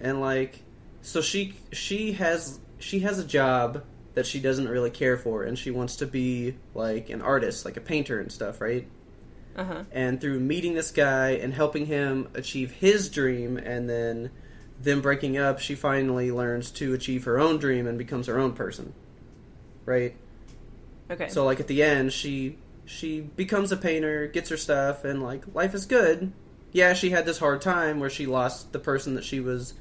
[0.00, 0.60] and like,
[1.02, 5.58] so she she has she has a job that she doesn't really care for, and
[5.58, 8.86] she wants to be like an artist, like a painter and stuff, right?
[9.56, 9.84] Uh huh.
[9.90, 14.30] And through meeting this guy and helping him achieve his dream, and then
[14.80, 18.52] them breaking up, she finally learns to achieve her own dream and becomes her own
[18.52, 18.92] person,
[19.86, 20.14] right?
[21.10, 21.28] Okay.
[21.28, 25.54] So like at the end, she she becomes a painter, gets her stuff, and like
[25.54, 26.32] life is good.
[26.72, 29.74] Yeah, she had this hard time where she lost the person that she was,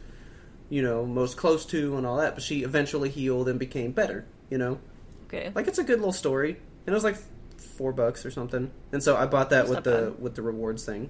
[0.69, 4.25] you know, most close to and all that, but she eventually healed and became better.
[4.49, 4.79] You know,
[5.27, 5.51] okay.
[5.53, 7.17] like it's a good little story, and it was like
[7.65, 8.71] four bucks or something.
[8.91, 10.21] And so I bought that That's with the bad.
[10.21, 11.09] with the rewards thing.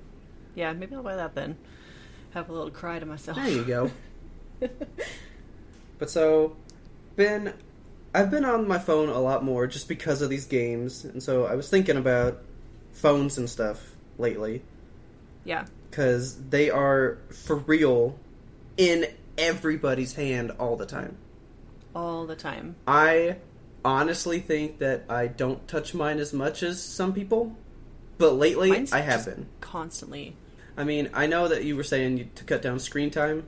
[0.55, 1.57] Yeah, maybe I'll buy that then.
[2.33, 3.37] Have a little cry to myself.
[3.37, 3.91] There you go.
[5.97, 6.55] But so,
[7.15, 7.53] been
[8.13, 11.45] I've been on my phone a lot more just because of these games, and so
[11.45, 12.41] I was thinking about
[12.91, 14.61] phones and stuff lately
[15.43, 15.65] yeah.
[15.89, 18.17] because they are for real
[18.77, 19.05] in
[19.37, 21.17] everybody's hand all the time.
[21.93, 22.75] All the time.
[22.87, 23.37] I
[23.86, 27.56] honestly think that I don't touch mine as much as some people,
[28.17, 29.48] but lately Mine's I have been.
[29.62, 30.36] Constantly.
[30.76, 33.45] I mean, I know that you were saying you, to cut down screen time.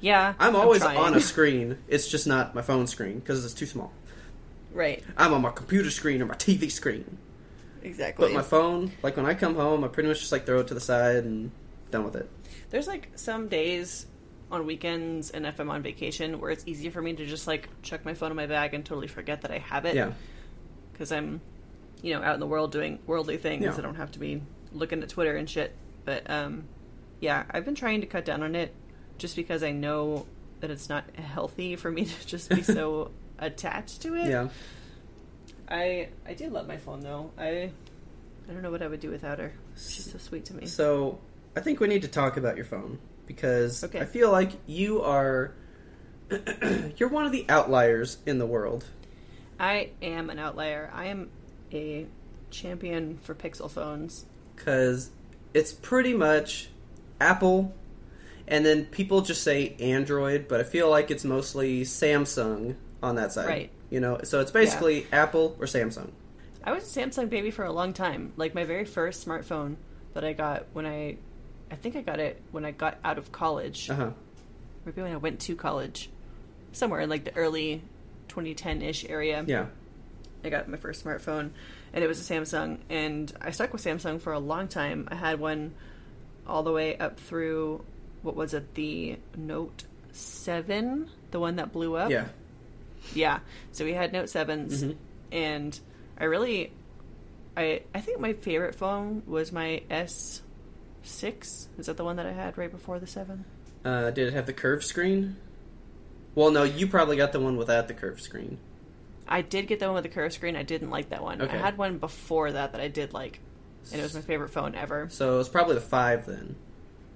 [0.00, 0.32] Yeah.
[0.38, 0.96] I'm always trying.
[0.96, 1.78] on a screen.
[1.88, 3.92] It's just not my phone screen because it's too small.
[4.72, 5.04] right.
[5.16, 7.18] I'm on my computer screen or my TV screen.
[7.82, 8.28] Exactly.
[8.28, 10.68] But my phone, like when I come home, I pretty much just like throw it
[10.68, 11.50] to the side and
[11.90, 12.30] done with it.
[12.70, 14.06] There's like some days
[14.50, 17.68] on weekends and if I'm on vacation where it's easier for me to just like
[17.82, 19.94] chuck my phone in my bag and totally forget that I have it.
[19.94, 20.12] Yeah.
[20.92, 21.40] Because I'm,
[22.02, 23.64] you know, out in the world doing worldly things.
[23.64, 23.76] Yeah.
[23.76, 25.74] I don't have to be looking at Twitter and shit.
[26.04, 26.64] But um,
[27.20, 28.74] yeah, I've been trying to cut down on it
[29.18, 30.26] just because I know
[30.60, 34.28] that it's not healthy for me to just be so attached to it.
[34.28, 34.48] Yeah.
[35.68, 37.30] I I do love my phone though.
[37.38, 37.70] I
[38.48, 39.52] I don't know what I would do without her.
[39.76, 40.66] She's so sweet to me.
[40.66, 41.20] So
[41.56, 42.98] I think we need to talk about your phone
[43.34, 44.00] because Okay.
[44.00, 45.52] I feel like you are
[46.96, 48.84] you're one of the outliers in the world.
[49.58, 50.90] I am an outlier.
[50.92, 51.30] I am
[51.72, 52.06] a
[52.50, 54.24] champion for Pixel phones.
[54.56, 55.10] because
[55.54, 56.70] it's pretty much
[57.20, 57.72] Apple,
[58.48, 63.30] and then people just say Android, but I feel like it's mostly Samsung on that
[63.32, 63.46] side.
[63.46, 63.70] Right.
[63.90, 66.10] You know, so it's basically Apple or Samsung.
[66.64, 68.32] I was a Samsung baby for a long time.
[68.36, 69.76] Like my very first smartphone
[70.14, 71.16] that I got when I
[71.70, 73.88] I think I got it when I got out of college.
[73.90, 74.10] Uh huh.
[74.84, 76.10] Maybe when I went to college.
[76.72, 77.82] Somewhere in like the early
[78.28, 79.44] 2010-ish area.
[79.46, 79.66] Yeah.
[80.44, 81.50] I got my first smartphone,
[81.92, 82.78] and it was a Samsung.
[82.88, 85.06] And I stuck with Samsung for a long time.
[85.10, 85.74] I had one
[86.46, 87.84] all the way up through
[88.22, 92.10] what was it, the Note Seven, the one that blew up.
[92.10, 92.26] Yeah.
[93.14, 93.40] yeah.
[93.72, 94.96] So we had Note 7s Mhm.
[95.32, 95.80] and
[96.18, 96.72] I really,
[97.56, 100.42] I I think my favorite phone was my S
[101.02, 101.68] six.
[101.78, 103.44] Is that the one that I had right before the seven?
[103.84, 105.36] Uh, did it have the curved screen?
[106.34, 108.58] Well, no, you probably got the one without the curved screen.
[109.26, 110.56] I did get the one with the curved screen.
[110.56, 111.40] I didn't like that one.
[111.40, 111.56] Okay.
[111.56, 113.40] I had one before that that I did like,
[113.92, 115.08] and it was my favorite phone ever.
[115.10, 116.56] So it's probably the five then.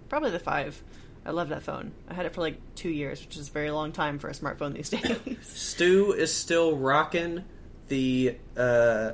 [0.09, 0.81] Probably the five.
[1.27, 1.93] I love that phone.
[2.09, 4.33] I had it for like two years, which is a very long time for a
[4.33, 5.19] smartphone these days.
[5.43, 7.45] Stu is still rocking
[7.89, 9.13] the uh,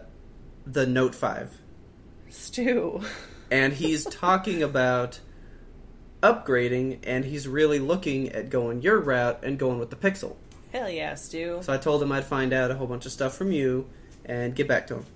[0.67, 1.57] the Note Five,
[2.29, 3.03] Stu.
[3.51, 5.21] and he's talking about
[6.23, 10.37] upgrading, and he's really looking at going your route and going with the Pixel.
[10.73, 11.59] Hell yeah, Stu.
[11.63, 13.89] So I told him I'd find out a whole bunch of stuff from you
[14.25, 15.07] and get back to him.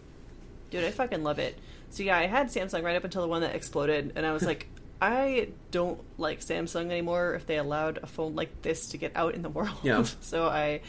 [0.71, 1.59] Dude, I fucking love it.
[1.91, 4.43] So yeah, I had Samsung right up until the one that exploded, and I was
[4.45, 4.67] like,
[5.03, 7.35] I don't like Samsung anymore.
[7.35, 10.03] If they allowed a phone like this to get out in the world, Yeah.
[10.21, 10.81] so I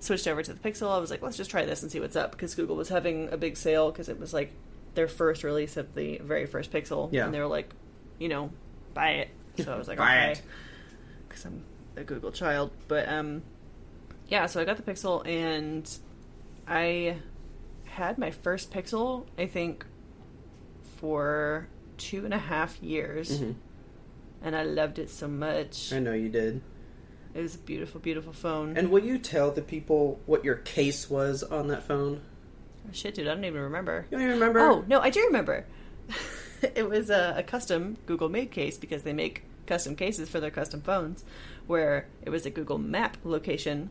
[0.00, 0.90] switched over to the Pixel.
[0.90, 3.28] I was like, let's just try this and see what's up because Google was having
[3.30, 4.52] a big sale because it was like
[4.94, 7.24] their first release of the very first Pixel, Yeah.
[7.24, 7.70] and they were like,
[8.18, 8.50] you know,
[8.94, 9.28] buy it.
[9.64, 10.42] So I was like, Buy okay, it.
[11.28, 11.64] because I'm
[11.96, 12.70] a Google child.
[12.88, 13.42] But um,
[14.28, 15.88] yeah, so I got the Pixel and
[16.66, 17.16] I
[17.84, 19.84] had my first Pixel, I think,
[20.96, 23.54] for two and a half years, Mhm.
[24.42, 25.92] and I loved it so much.
[25.92, 26.60] I know you did.
[27.34, 28.76] It was a beautiful, beautiful phone.
[28.76, 32.22] And will you tell the people what your case was on that phone?
[32.92, 34.06] Shit, dude, I don't even remember.
[34.10, 34.60] You don't even remember?
[34.60, 35.66] Oh no, I do remember.
[36.74, 40.50] it was a, a custom Google made case because they make custom cases for their
[40.50, 41.24] custom phones,
[41.66, 43.90] where it was a Google Map location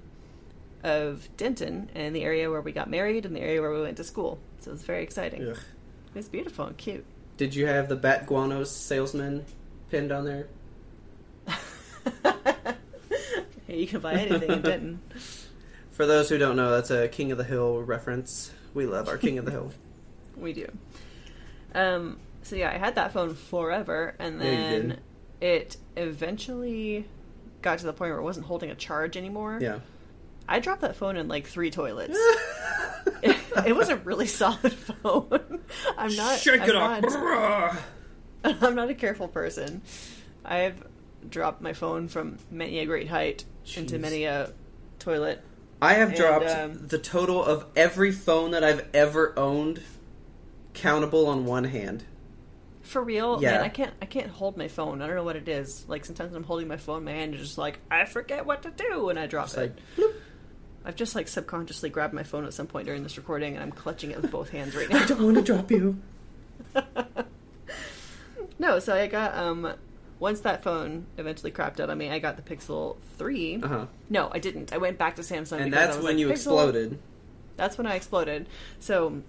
[0.83, 3.97] of Denton and the area where we got married and the area where we went
[3.97, 4.39] to school.
[4.59, 5.41] So it was very exciting.
[5.49, 5.57] Ugh.
[5.57, 7.05] It was beautiful and cute.
[7.37, 9.45] Did you have the Bat Guanos salesman
[9.89, 10.47] pinned on there?
[13.69, 14.99] You can buy anything in Denton.
[15.91, 18.51] For those who don't know, that's a King of the Hill reference.
[18.73, 19.71] We love our King of the Hill.
[20.37, 20.71] We do.
[21.75, 24.99] Um, so yeah, I had that phone forever, and then did.
[25.41, 27.05] it eventually
[27.61, 29.59] got to the point where it wasn't holding a charge anymore.
[29.61, 29.79] Yeah.
[30.47, 32.17] I dropped that phone in like three toilets.
[33.21, 33.35] it,
[33.67, 34.71] it was a really solid
[35.03, 35.59] phone.
[35.97, 36.39] I'm not.
[36.39, 37.01] Shake I'm it off.
[37.01, 37.77] not- Brrrah.
[38.61, 39.81] I'm not a careful person.
[40.45, 40.81] I've
[41.29, 43.43] dropped my phone from many a great height
[43.75, 44.53] into many a
[44.99, 45.43] toilet.
[45.81, 49.81] I have And, dropped um, the total of every phone that I've ever owned
[50.73, 52.03] countable on one hand.
[52.81, 53.51] For real, Yeah.
[53.51, 53.93] man, I can't.
[54.01, 55.01] I can't hold my phone.
[55.01, 55.85] I don't know what it is.
[55.87, 58.71] Like sometimes I'm holding my phone, my hand is just like I forget what to
[58.71, 59.59] do, and I drop It's it.
[59.97, 60.13] like.
[60.85, 63.71] I've just like subconsciously grabbed my phone at some point during this recording, and I'm
[63.71, 64.97] clutching it with both hands right now.
[65.03, 65.97] I don't want to drop you.
[68.57, 69.71] No, so I got um
[70.19, 73.61] once that phone eventually crapped out on me, I got the Pixel 3.
[73.63, 73.85] Uh huh.
[74.09, 74.73] No, I didn't.
[74.73, 76.99] I went back to Samsung And that's when like, you "Pixel." exploded.
[77.57, 78.47] That's when I exploded.
[78.79, 79.21] So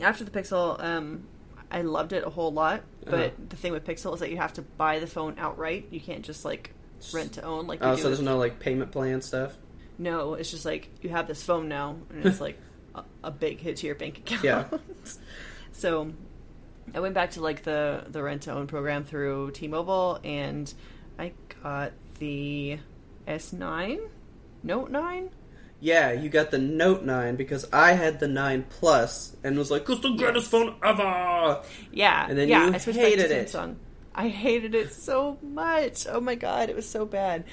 [0.00, 1.24] after the Pixel, um
[1.70, 3.30] I loved it a whole lot, but Uh-huh.
[3.50, 5.88] the thing with Pixel is that you have to buy the phone outright.
[5.90, 6.72] You can't just like
[7.12, 9.54] rent to own like you Oh, so there's no like payment plan stuff.
[9.98, 12.58] No, it's just like you have this phone now, and it's like
[12.94, 14.44] a, a big hit to your bank account.
[14.44, 14.64] Yeah.
[15.72, 16.10] so
[16.94, 20.72] I went back to like the the rent to own program through T-Mobile, and
[21.18, 22.78] I got the
[23.26, 23.98] S9,
[24.62, 25.30] Note 9.
[25.80, 29.88] Yeah, you got the Note 9 because I had the 9 Plus and was like,
[29.88, 31.62] it's the greatest phone ever!
[31.92, 33.48] Yeah, And then yeah, you I hated it.
[33.48, 33.76] Samsung.
[34.14, 36.06] I hated it so much.
[36.08, 37.44] Oh my god, it was so bad.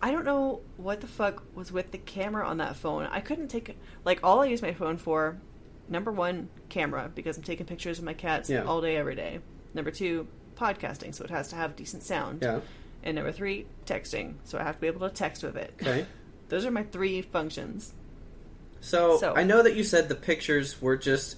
[0.00, 3.06] I don't know what the fuck was with the camera on that phone.
[3.10, 3.76] I couldn't take
[4.06, 5.36] like all I use my phone for.
[5.88, 8.64] Number one, camera because I'm taking pictures of my cats Yeah.
[8.64, 9.40] all day every day.
[9.74, 12.40] Number two, podcasting, so it has to have decent sound.
[12.42, 12.60] Yeah.
[13.02, 14.34] And number three, texting.
[14.44, 15.74] So I have to be able to text with it.
[15.82, 16.06] Okay.
[16.48, 17.92] Those are my three functions.
[18.80, 21.36] So, So- I know that you said the pictures were just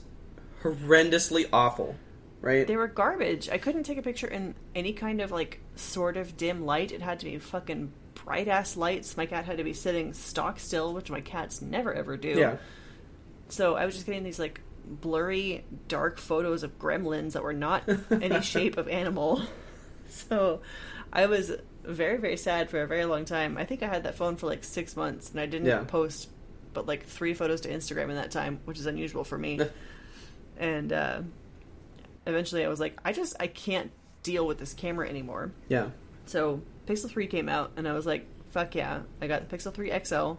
[0.62, 1.96] horrendously awful,
[2.40, 2.66] right?
[2.66, 3.48] They were garbage.
[3.48, 6.92] I couldn't take a picture in any kind of like sort of dim light.
[6.92, 7.92] It had to be fucking
[8.24, 9.16] bright ass lights.
[9.16, 12.30] My cat had to be sitting stock still, which my cats never ever do.
[12.30, 12.56] yeah.
[13.48, 17.84] So I was just getting these like blurry, dark photos of gremlins that were not
[18.10, 19.42] any shape of animal.
[20.08, 20.60] So
[21.12, 21.50] I was
[21.82, 23.58] very, very sad for a very long time.
[23.58, 25.82] I think I had that phone for like six months and I didn't Yeah.
[25.82, 26.28] post
[26.72, 29.58] but like three photos to Instagram in that time, which is unusual for me.
[30.58, 31.22] and uh,
[32.26, 33.90] eventually I was like, I just I can't
[34.22, 35.50] deal with this camera anymore.
[35.68, 35.88] Yeah.
[36.26, 39.00] So Pixel 3 came out, and I was like, fuck yeah.
[39.20, 40.32] I got the Pixel 3 XL,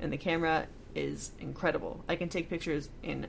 [0.00, 0.66] and the camera
[0.98, 2.04] is incredible.
[2.08, 3.26] I can take pictures in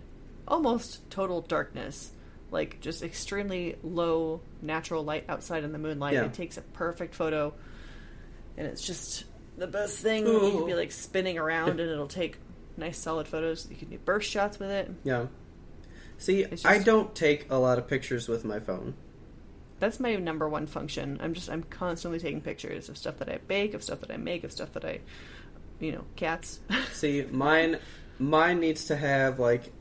[0.48, 2.12] almost total darkness,
[2.52, 6.14] like just extremely low natural light outside in the moonlight.
[6.14, 6.26] Yeah.
[6.26, 7.54] It takes a perfect photo,
[8.58, 9.26] and it's just
[9.58, 10.26] the best thing.
[10.26, 12.38] You can be like spinning around, and it'll take
[12.78, 13.68] nice solid photos.
[13.70, 14.92] You can do burst shots with it.
[15.04, 15.28] Yeah.
[16.18, 18.96] See, It's I don't take a lot of pictures with my phone.
[19.80, 21.18] That's my number one function.
[21.22, 24.18] I'm just I'm constantly taking pictures of stuff that I bake, of stuff that I
[24.18, 25.00] make, of stuff that I,
[25.80, 26.60] you know, cats.
[26.94, 27.78] See, mine
[28.20, 29.72] mine needs to have like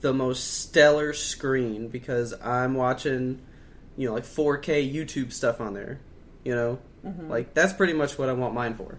[0.00, 3.40] the most stellar screen because I'm watching,
[3.96, 6.00] you know, like 4K YouTube stuff on there.
[6.44, 7.28] You know, Mm-hmm.
[7.30, 8.98] like that's pretty much what I want mine for.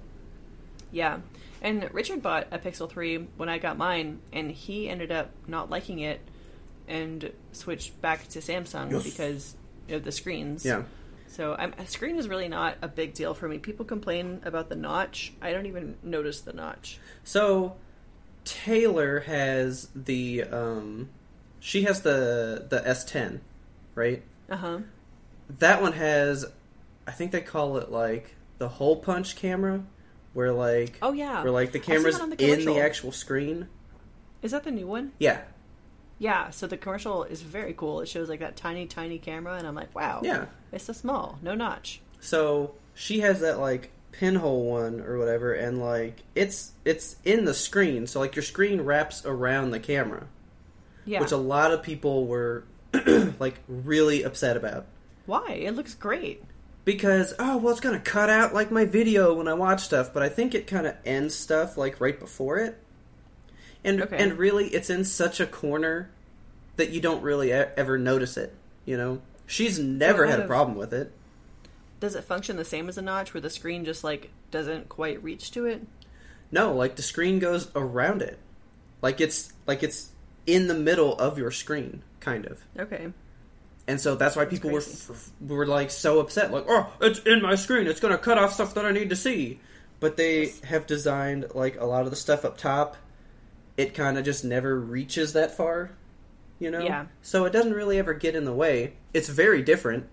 [0.91, 1.17] yeah,
[1.63, 5.71] and Richard bought a Pixel three when I got mine, and he ended up not
[5.71, 6.21] liking it
[6.87, 9.03] and switched back to Samsung Yes.
[9.03, 9.55] because
[9.89, 10.63] of the screens.
[10.63, 10.83] Yeah,
[11.35, 13.57] So I'm, a screen is really not a big deal for me.
[13.57, 15.33] People complain about the notch.
[15.41, 16.97] I don't even notice the notch.
[17.25, 17.75] So
[18.45, 21.09] Taylor has the um
[21.59, 23.41] she has the the S10,
[23.95, 24.23] right?
[24.49, 24.79] Uh huh.
[25.59, 26.45] That one has
[27.05, 29.83] I think they call it like the hole punch camera
[30.31, 31.43] where like Oh yeah.
[31.43, 33.67] where like the camera's the in the actual screen.
[34.41, 35.11] Is that the new one?
[35.19, 35.41] Yeah.
[36.17, 38.01] Yeah, so the commercial is very cool.
[38.01, 40.45] It shows like that tiny, tiny camera, and I'm like, wow, Yeah.
[40.71, 41.99] it's so small, no notch.
[42.21, 47.53] So she has that like pinhole one or whatever and like it's it's in the
[47.53, 50.25] screen so like your screen wraps around the camera
[51.03, 52.63] Yeah, which a lot of people were
[53.39, 54.85] like really upset about
[55.25, 55.49] why?
[55.49, 56.41] It looks great.
[56.85, 60.23] because oh well it's gonna cut out like my video when i watch stuff but
[60.23, 62.81] i think it kind of ends stuff like right before it
[63.85, 64.17] and Okay.
[64.17, 66.09] and really it's in such a corner
[66.75, 70.47] that you don't really e- ever notice it you know she's never out had a
[70.47, 71.11] problem with it
[72.01, 75.23] Does it function the same as a notch, where the screen just like doesn't quite
[75.23, 75.85] reach to it?
[76.51, 78.37] no like the screen goes around it
[79.01, 80.09] like it's like it's
[80.45, 83.07] in the middle of your screen kind of Okay,
[83.87, 87.41] and so that's why people were f- were like so upset, like, "Oh, it's in
[87.41, 87.85] my screen.
[87.87, 89.59] It's gonna cut off stuff that I need to see."
[89.99, 92.95] But they have designed like a lot of the stuff up top.
[93.77, 95.91] It kind of just never reaches that far,
[96.59, 96.79] you know.
[96.79, 97.05] Yeah.
[97.21, 98.93] So it doesn't really ever get in the way.
[99.13, 100.07] It's very different.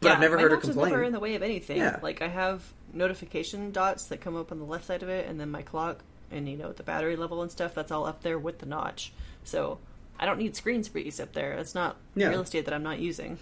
[0.00, 0.90] But yeah, I've never my heard her complain.
[0.90, 1.78] never in the way of anything.
[1.78, 1.98] Yeah.
[2.02, 5.38] Like I have notification dots that come up on the left side of it, and
[5.40, 7.74] then my clock, and you know the battery level and stuff.
[7.74, 9.12] That's all up there with the notch.
[9.44, 9.78] So
[10.18, 11.52] I don't need screen space up there.
[11.54, 12.28] It's not Yeah.
[12.28, 13.38] real estate that I'm not using.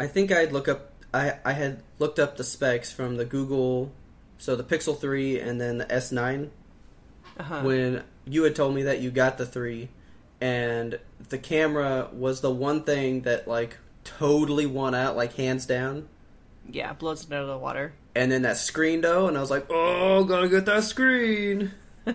[0.00, 0.92] I think I'd look up.
[1.12, 3.92] I I had looked up the specs from the Google,
[4.38, 6.50] so the Pixel three and then the S nine
[7.38, 7.60] Uh-huh.
[7.62, 9.88] when you had told me that you got the three,
[10.40, 10.98] and
[11.28, 16.08] the camera was the one thing that like totally won out, like hands down.
[16.70, 17.92] yeah, blows it out of the water.
[18.14, 21.72] And then that screen though, and I was like, oh, gotta get that screen.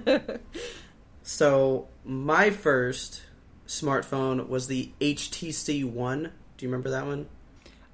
[1.23, 3.21] so my first
[3.67, 6.31] smartphone was the HTC One.
[6.57, 7.27] Do you remember that one?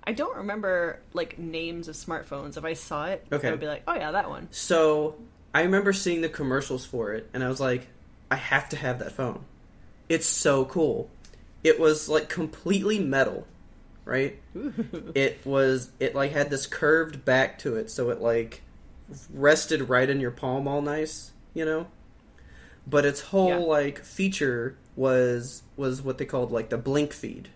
[0.04, 2.58] I don't remember like names of smartphones.
[2.58, 3.48] If I saw it, Okay.
[3.48, 5.16] I would be like, "Oh yeah, that one." So
[5.54, 7.88] I remember seeing the commercials for it, and I was like,
[8.30, 9.46] I have to have that phone.
[10.08, 11.10] It's so cool.
[11.64, 13.48] It was like completely metal,
[14.06, 14.40] right?
[15.16, 18.62] it was it like had this curved back to it, so it like
[19.34, 21.88] rested right in your palm, all nice, you know.
[22.88, 23.58] But its whole Yeah.
[23.58, 27.48] like feature was was what they called like the BlinkFeed.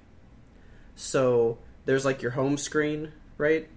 [0.95, 3.68] So there's like your home screen, right?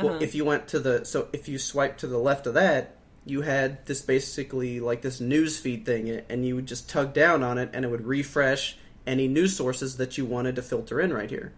[0.00, 0.18] Well, Uh-huh.
[0.20, 3.42] if you went to the so if you swipe to the left of that, you
[3.42, 7.58] had this basically like this news feed thing, and you would just tug down on
[7.58, 11.30] it, and it would refresh any news sources that you wanted to filter in right
[11.30, 11.52] here.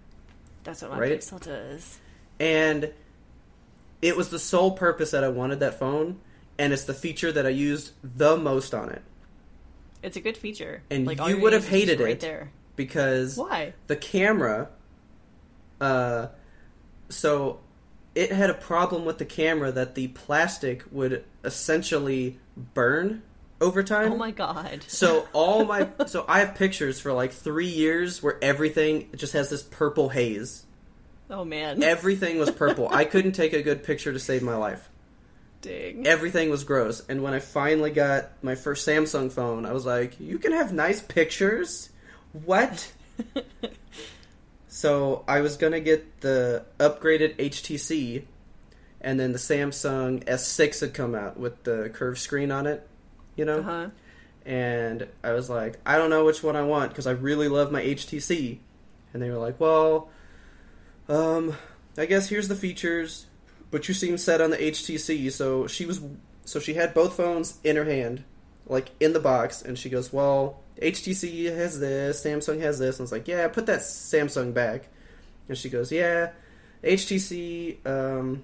[0.65, 1.19] That's what my Right?
[1.21, 2.01] Pixel does.
[2.41, 2.93] And
[4.03, 6.21] it was the sole purpose that I wanted that phone,
[6.59, 9.03] and it's the feature that I used the most on it
[10.03, 10.83] It's a good feature.
[10.91, 12.21] And like, you would have names are just hated right it.
[12.21, 12.53] there.
[12.77, 13.75] because Why?
[13.87, 14.71] the camera
[15.81, 16.29] uh
[17.09, 17.61] so
[18.15, 23.23] it had a problem with the camera that the plastic would essentially burn
[23.61, 24.13] over time.
[24.13, 24.85] Oh my god.
[24.87, 29.51] So all my so I have pictures for like three years where everything just has
[29.51, 30.67] this purple haze.
[31.31, 31.83] Oh man.
[31.83, 32.89] Everything was purple.
[32.91, 34.89] I couldn't take a good picture to save my life.
[35.63, 36.07] Dang.
[36.07, 37.03] Everything was gross.
[37.09, 40.73] And when I finally got my first Samsung phone, I was like, "You can have
[40.73, 41.89] nice pictures."
[42.33, 42.93] What?
[44.69, 48.25] so I was gonna get the upgraded HTC,
[49.05, 52.89] and then the Samsung S6 had come out with the curved screen on it.
[53.37, 53.59] You know.
[53.59, 53.89] Uh-huh.
[54.47, 57.71] and I was like, I don't know which one I want because I really love
[57.71, 58.59] my HTC.
[59.13, 60.09] And they were like, well,
[61.09, 61.57] um,
[61.97, 63.27] I guess here's the features,
[63.71, 65.31] but you seem set on the HTC.
[65.33, 66.01] So she was,
[66.45, 68.25] so she had both phones in her hand,
[68.67, 72.97] like in the box, and she goes, well, HTC has this, Samsung has this.
[72.97, 74.89] And I was like, yeah, put that Samsung back.
[75.49, 76.31] And she goes, yeah,
[76.83, 78.43] HTC, um,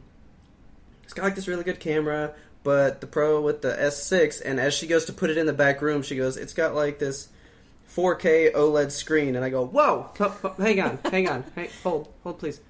[1.10, 2.32] it's got like this really good camera,
[2.62, 5.52] but the Pro with the S6, and as she goes to put it in the
[5.52, 7.28] back room, she goes, it's got like this
[7.96, 12.12] 4K OLED screen, and I go, whoa, ho- ho- hang on, hang on, hey, hold,
[12.22, 12.60] hold, please.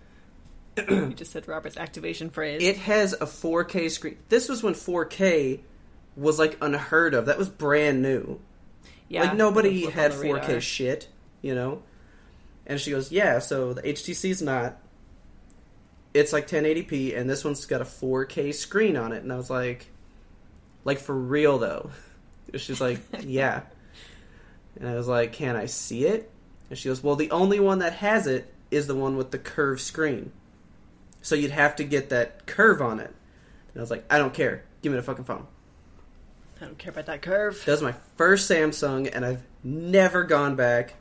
[0.89, 2.63] You just said Robert's activation phrase.
[2.63, 4.17] It has a 4K screen.
[4.31, 5.61] This was when 4K
[6.17, 7.27] was like unheard of.
[7.27, 8.41] That was brand new.
[9.11, 9.25] yeah.
[9.25, 10.61] like nobody had 4K radar.
[10.63, 11.09] shit,
[11.43, 11.83] you know.
[12.67, 14.79] And she goes, "Yeah, so the HTC's not.
[16.13, 19.51] It's like 1080p, and this one's got a 4K screen on it." And I was
[19.51, 19.87] like,
[20.85, 21.91] "Like for real though?"
[22.57, 23.63] She's like, "Yeah."
[24.79, 26.31] And I was like, "Can I see it?"
[26.69, 29.39] And she goes, "Well, the only one that has it is the one with the
[29.39, 30.33] curved screen.
[31.23, 33.13] So you'd have to get that curve on it."
[33.73, 34.65] And I was like, "I don't care.
[34.83, 35.47] Give me the fucking phone."
[36.61, 37.63] I don't care about that curve.
[37.65, 40.95] That was my first Samsung, and I've never gone back.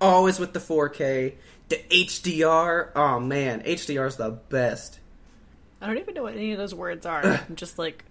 [0.00, 1.34] Always with the 4K.
[1.68, 5.00] The HDR, oh man, HDR is the best.
[5.80, 7.24] I don't even know what any of those words are.
[7.48, 8.04] I'm just like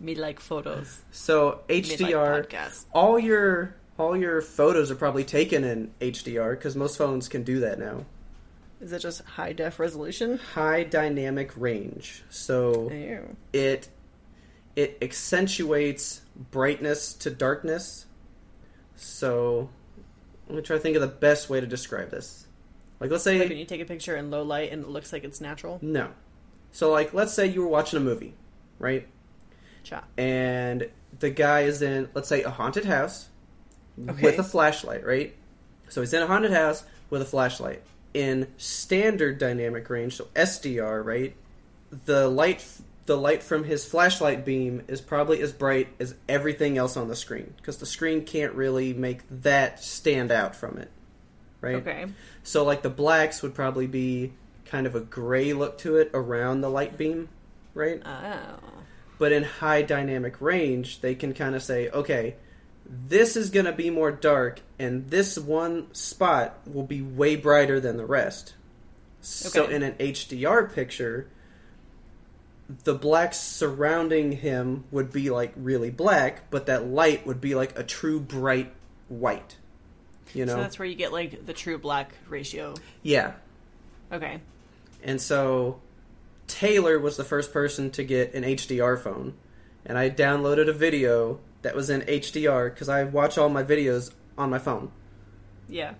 [0.00, 1.00] me like photos.
[1.10, 6.98] So like HDR, all your all your photos are probably taken in HDR because most
[6.98, 8.04] phones can do that now.
[8.80, 10.38] Is it just high def resolution?
[10.54, 13.36] High dynamic range, so Ew.
[13.52, 13.88] it
[14.74, 16.20] it accentuates
[16.50, 18.06] brightness to darkness.
[18.96, 19.70] So
[20.48, 22.45] let me try to think of the best way to describe this.
[23.00, 25.12] Like let's say Like when you take a picture in low light and it looks
[25.12, 25.78] like it's natural.
[25.82, 26.10] No.
[26.72, 28.34] So, like, let's say you were watching a movie,
[28.78, 29.06] right?
[29.82, 30.04] Cha.
[30.18, 33.28] And the guy is in, let's say, a haunted house
[34.06, 34.22] Okay.
[34.22, 35.34] with a flashlight, right?
[35.88, 37.82] So he's in a haunted house with a flashlight.
[38.12, 41.34] In standard dynamic range, so SDR, right?
[42.04, 42.66] The light,
[43.06, 47.16] the light from his flashlight beam is probably as bright as everything else on the
[47.16, 50.90] screen because the screen can't really make that stand out from it,
[51.60, 51.76] right?
[51.76, 52.06] Okay.
[52.42, 54.32] So like the blacks would probably be
[54.64, 57.28] kind of a gray look to it around the light beam,
[57.74, 58.02] right?
[58.04, 58.58] Oh.
[59.18, 62.36] But in high dynamic range, they can kind of say, okay,
[62.88, 67.80] this is going to be more dark and this one spot will be way brighter
[67.80, 68.54] than the rest.
[69.20, 69.48] Okay.
[69.48, 71.28] So in an HDR picture,
[72.84, 77.78] the blacks surrounding him would be like really black, but that light would be like
[77.78, 78.72] a true bright
[79.08, 79.56] white.
[80.34, 80.54] You know?
[80.54, 82.74] So that's where you get like the true black ratio.
[83.02, 83.32] yeah.
[84.12, 84.40] Okay.
[85.02, 85.80] And so
[86.46, 89.34] Taylor was the first person to get an HDR phone.
[89.84, 94.12] And I downloaded a video that was in HDR because I watch all my videos
[94.36, 94.90] on my phone.
[95.68, 95.94] Yeah.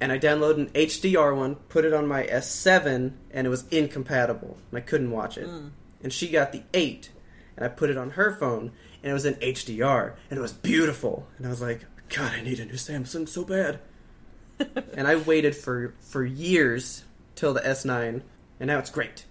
[0.00, 4.56] And I downloaded an HDR one, put it on my S7, and it was incompatible.
[4.70, 5.48] And I couldn't watch it.
[5.48, 5.70] Mm.
[6.02, 7.10] And she got the 8,
[7.56, 8.72] and I put it on her phone,
[9.02, 11.28] and it was in HDR, and it was beautiful.
[11.38, 11.84] And I was like,
[12.14, 13.80] God, I need a new Samsung so bad.
[14.94, 17.04] and I waited for, for years
[17.34, 18.22] till the S9,
[18.60, 19.24] and now it's great.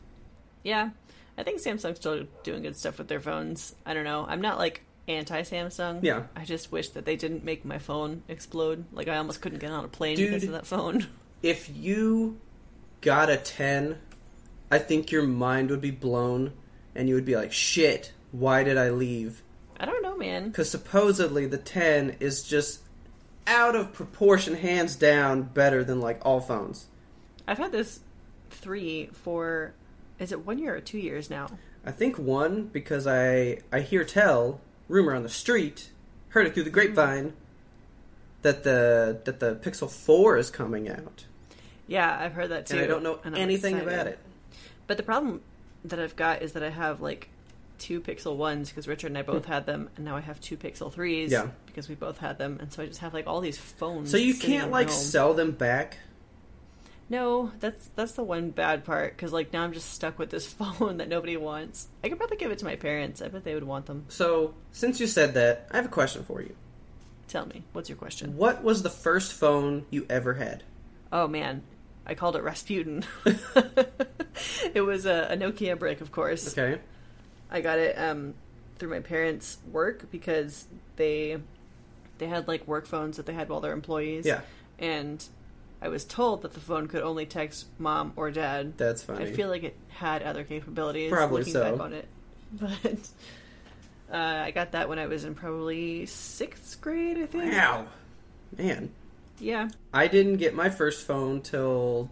[0.63, 0.89] Yeah.
[1.38, 3.75] I think Samsung's still doing good stuff with their phones.
[3.86, 4.25] I don't know.
[4.27, 6.03] I'm not like anti Samsung.
[6.03, 6.23] Yeah.
[6.36, 8.86] I just wish that they didn't make my phone explode.
[8.91, 10.29] Like I almost couldn't get on a plane Dude.
[10.29, 11.07] because of that phone.
[11.43, 12.39] if you
[13.01, 13.97] got a 10,
[14.69, 16.53] I think your mind would be blown
[16.95, 19.41] and you would be like, shit, why did I leave?
[19.82, 20.49] I don't know, man.
[20.49, 22.82] Because supposedly the 10 is just
[23.47, 26.86] out of proportion, hands down, better than like all phones.
[27.47, 27.99] I've had this
[28.51, 29.73] three for
[30.19, 31.47] is it one year or two years now?
[31.84, 35.89] I think one, because I, I hear tell, rumor on the street,
[36.29, 37.34] heard it through the grapevine,
[38.43, 41.25] that the that the Pixel 4 is coming out.
[41.88, 42.75] Yeah, I've heard that too.
[42.75, 43.93] And I don't know anything excited.
[43.93, 44.19] about it.
[44.86, 45.41] But the problem
[45.86, 47.29] that I've got is that I have like
[47.82, 50.55] two Pixel ones because Richard and I both had them, and now I have two
[50.55, 51.32] Pixel threes.
[51.32, 51.47] Yeah.
[51.65, 54.11] because we both had them, and so I just have like all these phones.
[54.11, 54.95] So you can't like home.
[54.95, 55.97] sell them back?
[57.09, 60.47] No, that's that's the one bad part because like now I'm just stuck with this
[60.53, 61.88] phone that nobody wants.
[62.03, 63.21] I could probably give it to my parents.
[63.21, 64.05] I bet they would want them.
[64.07, 66.55] So, since you said that, I have a question for you.
[67.27, 68.38] Tell me, what's your question?
[68.38, 70.63] What was the first phone you ever had?
[71.11, 71.63] Oh man,
[72.05, 73.03] I called it Rasputin.
[74.73, 76.57] it was a, a Nokia brick, of course.
[76.57, 76.79] Okay.
[77.51, 78.33] I got it um,
[78.77, 81.37] through my parents' work because they
[82.17, 84.25] they had like work phones that they had while they're employees.
[84.25, 84.41] Yeah.
[84.79, 85.23] And
[85.81, 88.77] I was told that the phone could only text mom or dad.
[88.77, 89.25] That's funny.
[89.25, 91.11] I feel like it had other capabilities.
[91.11, 91.71] Probably looking so.
[91.71, 92.07] back on it,
[92.53, 93.09] but
[94.11, 97.17] uh, I got that when I was in probably sixth grade.
[97.17, 97.51] I think.
[97.51, 97.87] Wow.
[98.57, 98.91] Man.
[99.39, 99.69] Yeah.
[99.93, 102.09] I didn't get my first phone till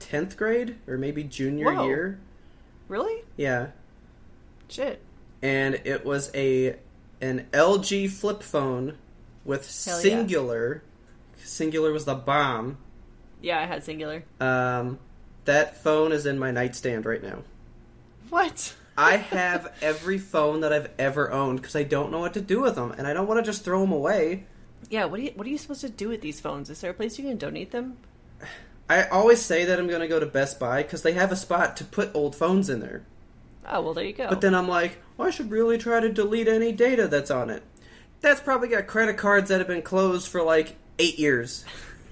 [0.00, 1.86] 10th grade or maybe junior Whoa.
[1.86, 2.18] year.
[2.88, 3.22] Really?
[3.36, 3.68] Yeah.
[4.68, 5.02] Shit.
[5.42, 6.76] And it was a
[7.20, 8.96] an LG flip phone
[9.44, 10.16] with Hell yeah.
[10.16, 10.80] Cingular.
[11.38, 12.78] Cingular was the bomb.
[13.40, 14.22] Yeah, I had Cingular.
[14.40, 14.98] Um,
[15.44, 17.42] that phone is in my nightstand right now.
[18.30, 18.74] What?
[18.96, 22.60] I have every phone that I've ever owned because I don't know what to do
[22.60, 24.46] with them, and I don't want to just throw them away.
[24.88, 25.04] Yeah.
[25.06, 26.70] What are you What are you supposed to do with these phones?
[26.70, 27.98] Is there a place you can donate them?
[28.88, 31.36] I always say that I'm going to go to Best Buy because they have a
[31.36, 33.02] spot to put old phones in there.
[33.66, 34.28] Oh well, there you go.
[34.28, 37.50] But then I'm like, well, I should really try to delete any data that's on
[37.50, 37.62] it.
[38.20, 41.64] That's probably got credit cards that have been closed for like eight years.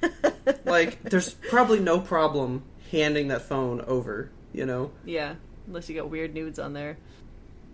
[0.64, 4.30] like, there's probably no problem handing that phone over.
[4.52, 5.36] You know, yeah,
[5.66, 6.98] unless you got weird nudes on there.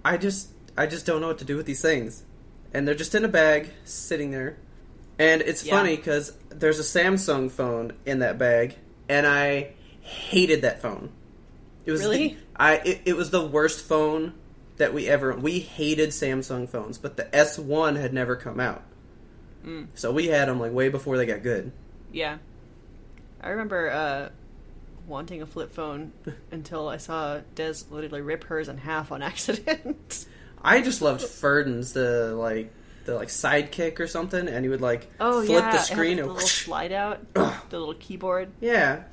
[0.04, 2.22] I just, I just don't know what to do with these things,
[2.72, 4.56] and they're just in a bag sitting there.
[5.18, 5.76] And it's Yeah.
[5.76, 8.76] funny because there's a Samsung phone in that bag,
[9.08, 9.70] and I
[10.02, 11.10] hated that phone.
[11.84, 12.36] It was Really?
[12.58, 14.34] I it, it was the worst phone
[14.78, 18.82] that we ever we hated Samsung phones, but the S1 had never come out.
[19.64, 19.88] Mm.
[19.94, 21.72] So we had them like way before they got good.
[22.12, 22.38] Yeah,
[23.40, 24.28] I remember uh,
[25.06, 26.12] wanting a flip phone
[26.52, 30.26] until I saw Des literally rip hers in half on accident.
[30.62, 32.72] I just loved Ferdin's the like
[33.04, 36.28] the like sidekick or something, and he would like oh flip yeah, the screen and
[36.28, 38.50] the little slide out, the little keyboard.
[38.60, 39.04] yeah,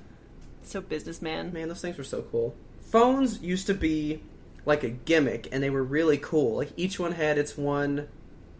[0.63, 1.53] So businessman.
[1.53, 2.55] man, those things were so cool.
[2.95, 4.21] Phones used to be
[4.65, 6.55] like a gimmick, and they were really cool.
[6.55, 8.07] Like each one had its one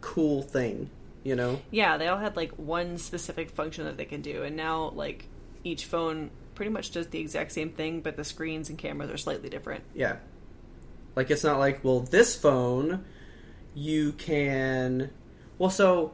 [0.02, 0.90] cool thing,
[1.24, 1.62] you know.
[1.70, 5.26] Yeah, they all had like one specific function that they can do, and now like
[5.64, 9.16] each phone pretty much does the exact same thing, but the screens and cameras are
[9.16, 9.84] slightly different.
[9.94, 10.16] Yeah.
[11.14, 13.04] Like it's not like, well, this phone
[13.74, 15.10] you can
[15.58, 16.12] well so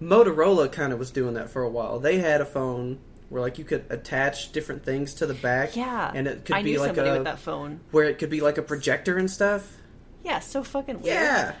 [0.00, 1.98] Motorola kind of was doing that for a while.
[1.98, 2.98] They had a phone
[3.32, 5.74] where like you could attach different things to the back.
[5.74, 7.80] Yeah, And it could I be like a with that phone.
[7.90, 9.78] where it could be like a projector and stuff.
[10.22, 11.06] Yeah, so fucking weird.
[11.14, 11.54] Yeah.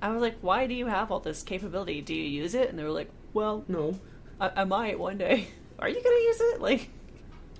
[0.00, 2.00] I was like, why do you have all this capability?
[2.02, 2.70] Do you use it?
[2.70, 3.98] And they were like, well, No.
[4.40, 5.48] I, I might one day.
[5.80, 6.60] Are you gonna use it?
[6.60, 6.88] Like,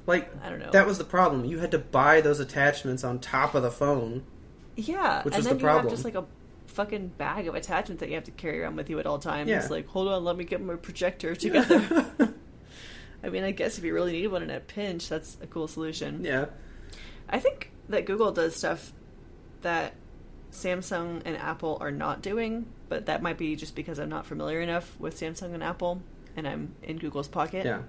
[0.07, 0.71] Like I don't know.
[0.71, 1.45] that was the problem.
[1.45, 4.23] You had to buy those attachments on top of the phone.
[4.77, 5.93] yeah, Which and was then the you have problem.
[5.93, 6.25] just like a
[6.69, 9.51] fucking bag of attachments that you have to carry around with you at all times.
[9.51, 9.67] Yeah.
[9.69, 12.07] Like, hold on, let me get my projector together.
[13.23, 15.69] I mean, I guess if you really need one in a pinch, that's a cool
[15.69, 16.25] solution.
[16.25, 16.47] yeah.
[17.29, 18.93] I think that Google does stuff
[19.62, 19.95] that
[20.51, 24.61] Samsung and Apple are not doing, but that might be just because I'm not familiar
[24.61, 26.03] enough with Samsung and Apple
[26.37, 27.66] and I'm in Google's pocket.
[27.66, 27.83] Yeah.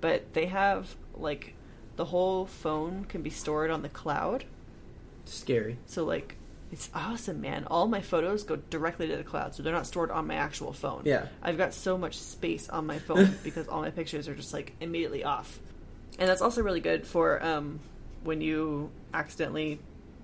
[0.00, 1.54] But they have like
[1.96, 4.44] the whole phone can be stored on the cloud.
[5.24, 5.78] Scary.
[5.86, 6.36] So like
[6.70, 7.64] it's awesome, man.
[7.70, 10.72] All my photos go directly to the cloud, so they're not stored on my actual
[10.72, 11.02] phone.
[11.04, 11.26] Yeah.
[11.42, 14.74] I've got so much space on my phone because all my pictures are just like
[14.80, 15.58] immediately off.
[16.18, 17.80] And that's also really good for um,
[18.24, 19.78] when you accidentally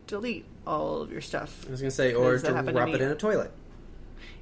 [0.07, 1.65] delete all of your stuff.
[1.67, 3.51] I was gonna say, or Does that happen to drop it in a toilet.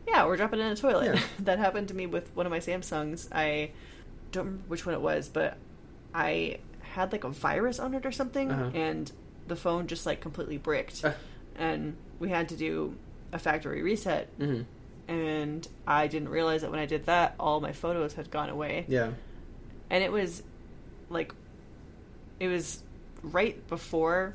[0.08, 1.14] Yeah, or drop it in a toilet.
[1.14, 1.20] Yeah.
[1.40, 3.28] that happened to me with one of my Samsungs.
[3.32, 3.70] I
[4.32, 5.56] don't remember which one it was, but
[6.12, 8.70] I had like a virus on it or something, Uh-huh.
[8.74, 9.10] and
[9.46, 11.04] the phone just like completely bricked.
[11.04, 11.12] Uh.
[11.56, 12.96] And we had to do
[13.32, 14.28] a factory reset.
[14.38, 14.62] hmm
[15.08, 18.84] And I didn't realize that when I did that, all my photos had gone away.
[18.88, 19.10] Yeah.
[19.90, 20.42] And it was
[21.10, 21.34] like,
[22.40, 22.82] it was
[23.22, 24.34] right before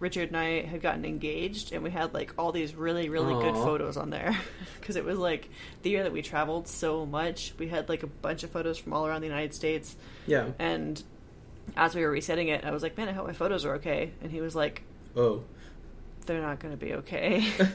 [0.00, 3.54] Richard and I had gotten engaged, and we had like all these really, really good
[3.54, 4.36] photos on there.
[4.80, 5.48] Because it was like
[5.80, 7.54] the year that we traveled so much.
[7.58, 9.96] We had like a bunch of photos from all around the United States.
[10.26, 10.50] Yeah.
[10.58, 11.02] And
[11.74, 14.10] as we were resetting it, I was like, man, I hope my photos are okay.
[14.20, 14.82] And he was like,
[15.16, 15.42] Oh.
[16.26, 17.46] They're not going to be okay.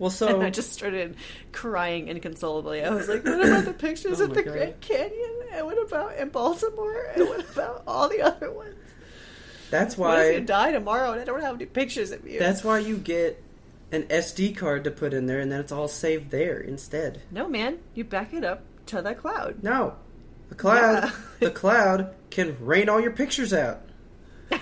[0.00, 1.16] Well, and so I just started
[1.50, 2.84] crying inconsolably.
[2.84, 4.52] I was like, what about the pictures Oh of the God.
[4.52, 5.36] Grand Canyon?
[5.54, 7.06] And what about in Baltimore?
[7.16, 8.76] And what about all the other ones?
[9.70, 12.38] that's What if you die tomorrow and I don't have any pictures of you?
[12.38, 13.42] that's why you get
[13.90, 17.20] an SD card to put in there, and then it's all saved there instead.
[17.32, 17.78] No, man.
[17.94, 19.64] You back it up to the cloud.
[19.64, 19.96] No,
[20.50, 21.10] The cloud, Yeah.
[21.40, 23.80] the cloud can rain all your pictures out.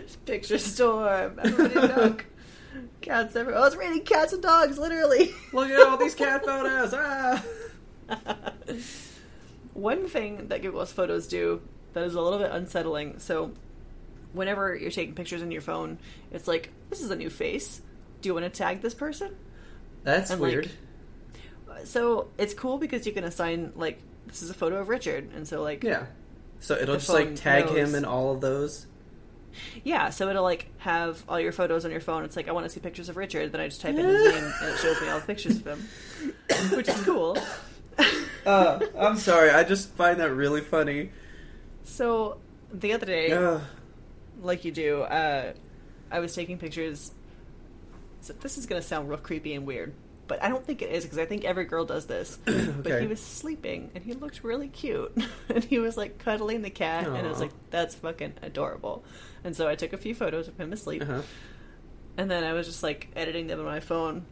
[0.26, 1.38] Picture storm.
[1.42, 2.26] Everybody look.
[3.00, 3.62] Cats everywhere.
[3.62, 5.30] Oh, it's raining cats and dogs, literally.
[5.52, 6.92] Look at all these cat photos.
[6.94, 7.42] Ah.
[9.72, 11.62] One thing that Google's photos do
[11.94, 13.18] that is a little bit unsettling.
[13.18, 13.52] So,
[14.32, 15.98] whenever you're taking pictures in your phone,
[16.30, 17.80] it's like, this is a new face.
[18.20, 19.34] Do you want to tag this person?
[20.04, 20.70] That's And, like, weird.
[21.84, 25.30] So, it's cool because you can assign, like, this is a photo of Richard.
[25.34, 26.06] And so, like, yeah.
[26.60, 27.76] So it'll just like tag knows.
[27.76, 28.86] him in all of those.
[29.84, 32.24] Yeah, so it'll like have all your photos on your phone.
[32.24, 33.52] It's like I want to see pictures of Richard.
[33.52, 35.66] Then I just type in his name and it shows me all the pictures of
[35.66, 35.88] him,
[36.76, 37.36] which is cool.
[38.46, 39.50] Uh, I'm sorry.
[39.50, 41.10] I just find that really funny.
[41.84, 42.38] So
[42.72, 43.60] the other day,
[44.40, 45.52] like you do, uh,
[46.10, 47.12] I was taking pictures.
[48.22, 49.92] So this is gonna sound real creepy and weird,
[50.30, 52.38] but I don't think it is because I think every girl does this.
[52.46, 55.12] But he was sleeping and he looked really cute,
[55.48, 59.04] and he was like cuddling the cat, and I was like, "That's fucking adorable."
[59.44, 61.22] And so I took a few photos of him asleep, Uh-huh.
[62.16, 64.24] and then I was just like editing them on my phone,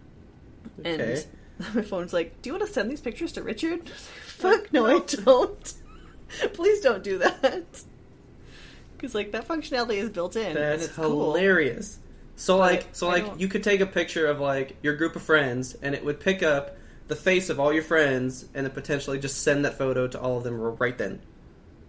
[0.85, 1.25] and Okay.
[1.75, 3.89] my phone's like, "Do you want to send these pictures to Richard?"
[4.25, 5.75] Fuck no, I don't.
[6.53, 7.83] Please don't do that.
[8.97, 11.33] Because like that functionality is built in, and That's it's cool.
[12.39, 15.17] So like, so I like, don't- you could take a picture of like your group
[15.17, 16.77] of friends, and it would pick up
[17.09, 20.37] the face of all your friends, and then potentially just send that photo to all
[20.39, 21.21] of them right then.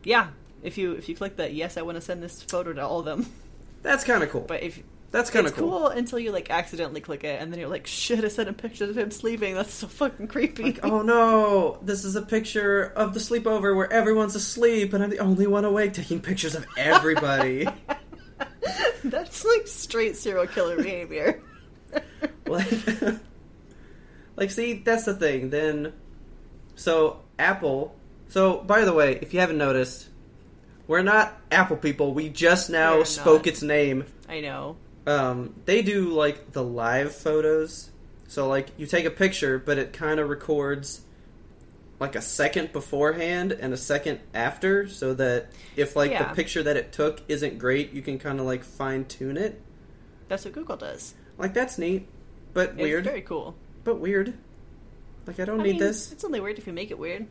[0.03, 0.29] Yeah,
[0.63, 2.99] if you if you click that, yes, I want to send this photo to all
[2.99, 3.25] of them.
[3.83, 4.41] That's kind of cool.
[4.41, 4.81] But if
[5.11, 5.69] That's kind of cool.
[5.69, 5.87] cool.
[5.87, 8.89] until you like accidentally click it, and then you're like, shit, I sent him pictures
[8.89, 9.53] of him sleeping.
[9.55, 10.63] That's so fucking creepy.
[10.63, 15.09] Like, oh no, this is a picture of the sleepover where everyone's asleep, and I'm
[15.11, 17.67] the only one awake taking pictures of everybody.
[19.03, 21.41] That's like straight serial killer behavior.
[22.47, 22.71] like,
[24.35, 25.49] like, see, that's the thing.
[25.49, 25.93] Then,
[26.75, 27.95] so Apple.
[28.27, 30.07] So, by the way, if you haven't noticed,
[30.87, 32.13] we're not Apple people.
[32.13, 33.47] We just now We're spoke not.
[33.47, 34.05] its name.
[34.27, 34.77] I know.
[35.07, 37.89] Um, they do like the live photos.
[38.27, 41.01] So, like, you take a picture, but it kind of records
[41.99, 46.29] like a second beforehand and a second after, so that if like Yeah.
[46.29, 49.61] the picture that it took isn't great, you can kind of like fine tune it.
[50.27, 51.13] That's what Google does.
[51.37, 52.07] Like that's neat,
[52.53, 53.03] but It's weird.
[53.03, 53.55] very cool.
[53.83, 54.33] But weird.
[55.27, 56.11] Like I don't I need mean, this.
[56.11, 57.27] It's only weird if you make it weird.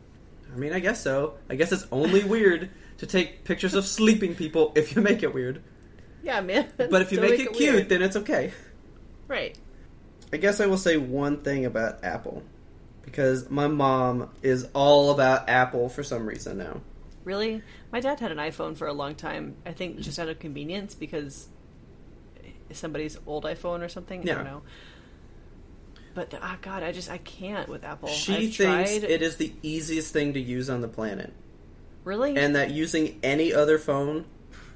[0.53, 1.35] I mean, I guess so.
[1.49, 5.33] I guess it's only weird to take pictures of sleeping people if you make it
[5.33, 5.61] weird.
[6.23, 6.67] Yeah, man.
[6.77, 8.51] But if you Don't make, it cute, then it's okay.
[9.27, 9.57] right.
[10.33, 12.43] I guess I will say one thing about Apple.
[13.09, 16.81] Because my mom is all about Apple for some reason now.
[17.23, 17.63] Really?
[17.91, 19.55] My dad had an iPhone for a long time.
[19.65, 21.47] I think just out of convenience because
[22.71, 24.21] somebody's old iPhone or something.
[24.29, 24.61] I don't know.
[26.13, 28.09] But ah, God, I just I can't with Apple.
[28.09, 29.03] She I've thinks tried.
[29.03, 31.33] it is the easiest thing to use on the planet.
[32.03, 32.35] really.
[32.37, 34.25] And that using any other phone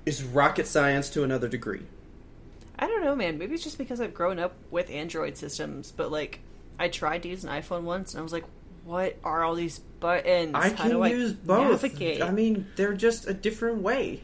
[0.05, 1.84] is rocket science to another degree.
[2.79, 3.38] I don't know, man.
[3.38, 5.91] Maybe it's just because I've grown up with Android systems.
[5.91, 6.39] But like,
[6.80, 8.45] I tried to use an iPhone once, and I was like,
[8.84, 10.51] "What are all these buttons?
[10.55, 11.84] I How can do I use both.
[11.84, 14.24] navigate?" I mean, they're just a different way.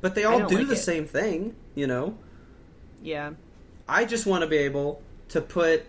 [0.00, 0.76] But they all don't like the it.
[0.76, 2.16] same thing, you know?
[3.02, 3.32] yeah.
[3.88, 5.84] I just want to be able to put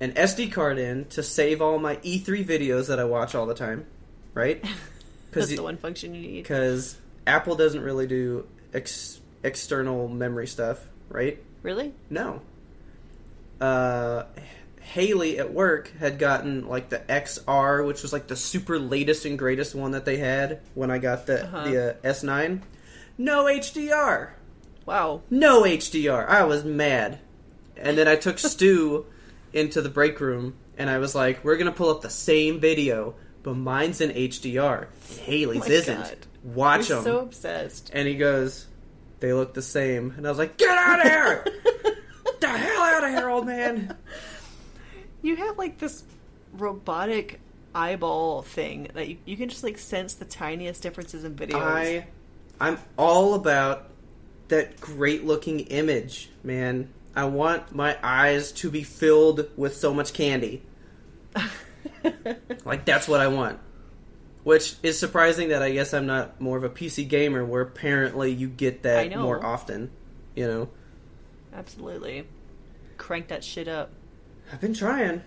[0.00, 3.54] an SD card in to save all my E3 videos that I watch all the
[3.54, 3.84] time,
[4.32, 4.64] right?
[5.32, 6.42] That's you- the one function you need.
[6.44, 6.96] Because
[7.26, 11.42] Apple doesn't really do ex- external memory stuff, right?
[11.62, 11.92] Really?
[12.10, 12.40] No.
[13.60, 14.24] Uh,
[14.84, 19.38] Haley at work had gotten like the XR, which was like the super latest and
[19.38, 21.64] greatest one that they had when I got the Uh-huh.
[21.70, 22.60] the uh, S9.
[23.16, 24.30] No HDR.
[24.86, 25.22] Wow.
[25.30, 26.28] No HDR.
[26.28, 27.18] I was mad.
[27.76, 29.06] And then I took Stu
[29.52, 33.14] into the break room and I was like, "We're gonna pull up the same video,
[33.42, 34.88] but mine's in HDR.
[35.24, 35.96] Haley's Oh isn't.
[35.96, 36.16] God.
[36.42, 37.90] Watch You're them." so obsessed.
[37.94, 38.66] And he goes,
[39.20, 41.44] "They look the same." And I was like, "Get out of here!
[42.40, 43.96] The hell out of here, old man!"
[45.24, 46.04] You have like this
[46.52, 47.40] robotic
[47.74, 51.54] eyeball thing that you, you can just like sense the tiniest differences in videos.
[51.56, 52.06] I,
[52.60, 53.88] I'm all about
[54.48, 56.90] that great looking image, man.
[57.16, 60.62] I want my eyes to be filled with so much candy.
[62.64, 63.58] Like that's what I want.
[64.42, 68.30] Which is surprising that I guess I'm not more of a PC gamer, where apparently
[68.30, 69.90] you get that more often.
[70.34, 70.68] You know,
[71.54, 72.26] Absolutely.
[72.98, 73.90] Crank that shit up.
[74.52, 75.22] I've been trying,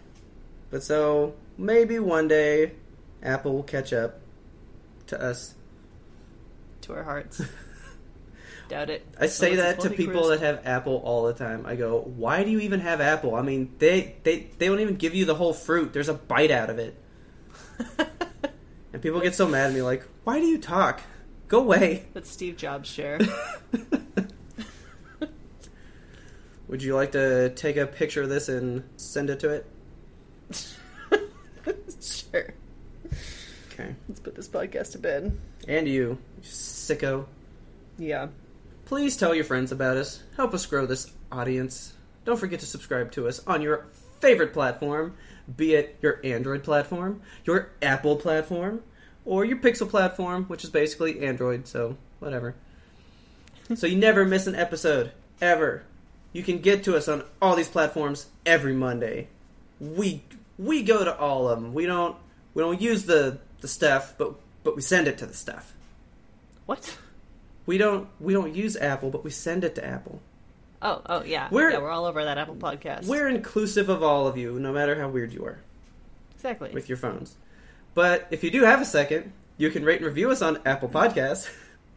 [0.70, 2.74] but so maybe one day
[3.22, 4.20] Apple will catch up
[5.08, 5.56] to us.
[6.82, 7.42] to our hearts.
[8.70, 9.06] Doubt it.
[9.20, 10.40] I say Unless that to people Cruise.
[10.40, 11.66] that have Apple all the time.
[11.66, 13.34] I go, "Why do you even have Apple?
[13.36, 15.94] I mean, they they they don't even give you the whole fruit.
[15.94, 16.96] There's a bite out of it.
[18.94, 21.02] And people get so mad at me, like, why do you talk?
[21.50, 22.06] Go away.
[22.14, 23.20] That's Steve Jobs' share.
[26.68, 29.66] Would you like to take a picture of this and send it to it?
[32.02, 32.54] sure.
[33.72, 33.96] Okay.
[34.10, 35.38] Let's put this podcast to bed.
[35.68, 37.26] And you, you sicko.
[37.98, 38.28] Yeah.
[38.86, 40.22] Please tell your friends about us.
[40.36, 41.94] Help us grow this audience.
[42.26, 43.86] Don't forget to subscribe to us on your
[44.20, 45.16] favorite platform,
[45.56, 48.82] be it your Android platform, your Apple platform,
[49.26, 52.56] or your Pixel platform, which is basically Android, so whatever.
[53.76, 55.12] so you never miss an episode,
[55.42, 55.84] ever.
[56.38, 59.28] You can get to us on all these platforms every Monday.
[59.80, 60.22] We
[60.60, 61.74] we go to all of them.
[61.74, 62.16] We don't
[62.54, 65.74] we don't use the the stuff, but but we send it to the stuff.
[66.68, 66.96] What?
[67.66, 70.22] We don't we don't use Apple, but we send it to Apple.
[70.80, 71.48] Oh, oh yeah.
[71.50, 73.08] We're- yeah, we're all over that Apple podcast.
[73.08, 75.58] We're inclusive of all of you, no matter how weird you are
[76.36, 76.70] exactly.
[76.70, 77.36] with your phones.
[77.96, 80.90] But if you do have a second, you can rate and review us on Apple
[80.90, 81.50] Podcasts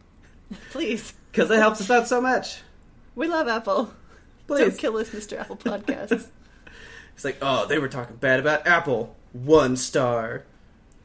[0.71, 1.13] Please.
[1.31, 2.61] because that helps us out so much.
[3.13, 3.93] We love Apple.
[4.51, 4.71] Please.
[4.71, 5.39] Don't kill us, Mr.
[5.39, 6.27] Apple Podcasts.
[7.13, 9.15] It's like, oh, they were talking bad about Apple.
[9.31, 10.45] One star.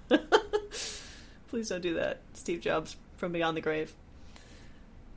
[1.48, 2.20] Please don't do that.
[2.32, 3.92] Steve Jobs from Beyond the Grave.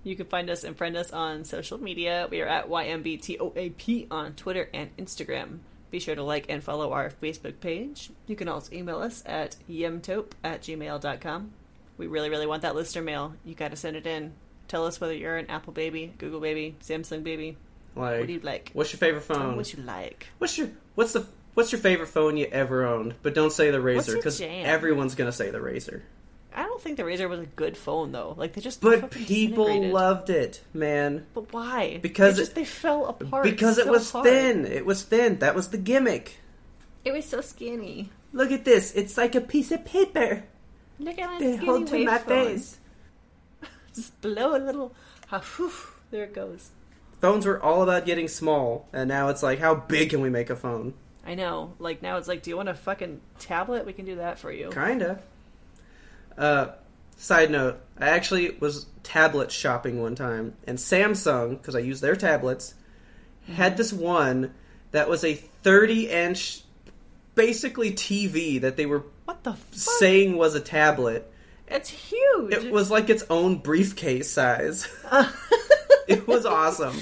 [0.03, 2.27] You can find us and friend us on social media.
[2.29, 5.59] We are at YMBTOAP on Twitter and Instagram.
[5.91, 8.09] Be sure to like and follow our Facebook page.
[8.27, 11.51] You can also email us at yemtope at gmail.com.
[11.97, 13.35] We really, really want that listener mail.
[13.45, 14.33] You gotta send it in.
[14.67, 17.57] Tell us whether you're an Apple baby, Google baby, Samsung baby.
[17.95, 18.71] Like, What do you like?
[18.73, 19.55] what's your favorite phone?
[19.57, 20.27] what you like.
[20.37, 23.15] What's your what's the what's your favorite phone you ever owned?
[23.23, 26.01] But don't say the Razr because everyone's gonna say the Razr.
[26.53, 28.33] I don't think the Razr was a good phone though.
[28.37, 31.25] Like they just But people loved it, man.
[31.33, 31.99] But why?
[32.01, 33.43] Because they just they fell apart.
[33.43, 34.25] Because it was hard.
[34.25, 34.65] thin.
[34.65, 35.39] It was thin.
[35.39, 36.39] That was the gimmick.
[37.05, 38.09] It was so skinny.
[38.33, 38.93] Look at this.
[38.93, 40.43] It's like a piece of paper.
[40.99, 42.45] Look at my They skinny hold to my phone.
[42.47, 42.77] face.
[43.95, 44.93] Just blow a little.
[45.31, 45.71] Ah, whew,
[46.11, 46.69] there it goes.
[47.21, 50.49] Phones were all about getting small, and now it's like, how big can we make
[50.49, 50.93] a phone?
[51.25, 51.73] I know.
[51.79, 53.85] Like now, it's like, do you want a fucking tablet?
[53.85, 54.69] We can do that for you.
[54.71, 55.19] Kinda.
[56.37, 56.67] Uh,
[57.17, 62.15] side note: I actually was tablet shopping one time, and Samsung, because I use their
[62.15, 62.73] tablets,
[63.53, 64.53] had this one
[64.91, 66.61] that was a 30-inch,
[67.35, 69.73] basically TV that they were What the fuck?
[69.73, 71.31] saying was a tablet.
[71.67, 72.53] It's huge.
[72.53, 74.87] It was like its own briefcase size.
[76.13, 76.97] it was awesome.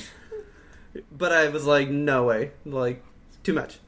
[1.11, 2.51] But I was like, no way.
[2.65, 3.03] Like,
[3.41, 3.79] too much.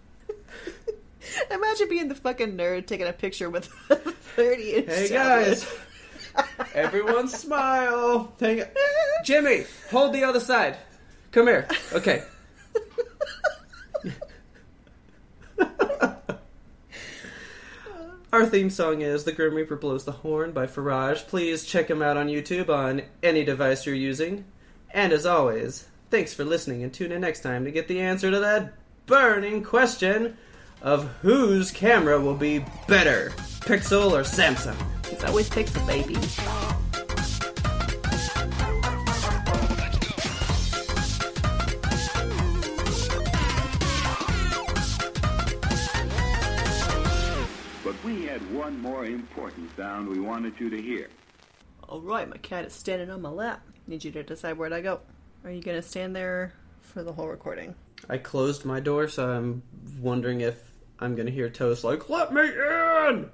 [1.51, 4.87] Imagine being the fucking nerd taking a picture with a thirty inch.
[4.87, 5.69] Hey guys.
[6.73, 8.33] Everyone smile.
[8.39, 8.63] Hang
[9.25, 10.77] Jimmy, hold the other side.
[11.31, 11.67] Come here.
[11.93, 12.23] Okay.
[18.31, 21.27] Our theme song is The Grim Reaper Blows the Horn by Firage.
[21.27, 24.45] Please check him out on YouTube on any device you're using.
[24.91, 28.31] And as always, thanks for listening and tune in next time to get the answer
[28.31, 28.73] to that
[29.05, 30.37] burning question
[30.81, 33.31] of whose camera will be better,
[33.61, 34.75] Pixel or Samsung.
[35.11, 36.15] It's always Pixel baby.
[47.83, 51.09] But we had one more important sound we wanted you to hear.
[51.87, 53.61] All right, my cat is standing on my lap.
[53.89, 54.99] Need you to decide where'd I go.
[55.43, 57.73] Are you gonna stand there for the whole recording?
[58.07, 59.63] I closed my door, so I'm
[59.99, 63.31] wondering if I'm gonna hear Toast like, "Let me in!"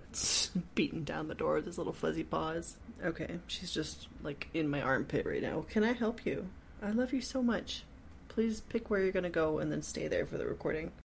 [0.76, 2.78] Beating down the door with his little fuzzy paws.
[3.04, 5.66] Okay, she's just like in my armpit right now.
[5.70, 6.48] Can I help you?
[6.82, 7.84] I love you so much.
[8.30, 10.94] Please pick where you're gonna go and then stay there for the recording.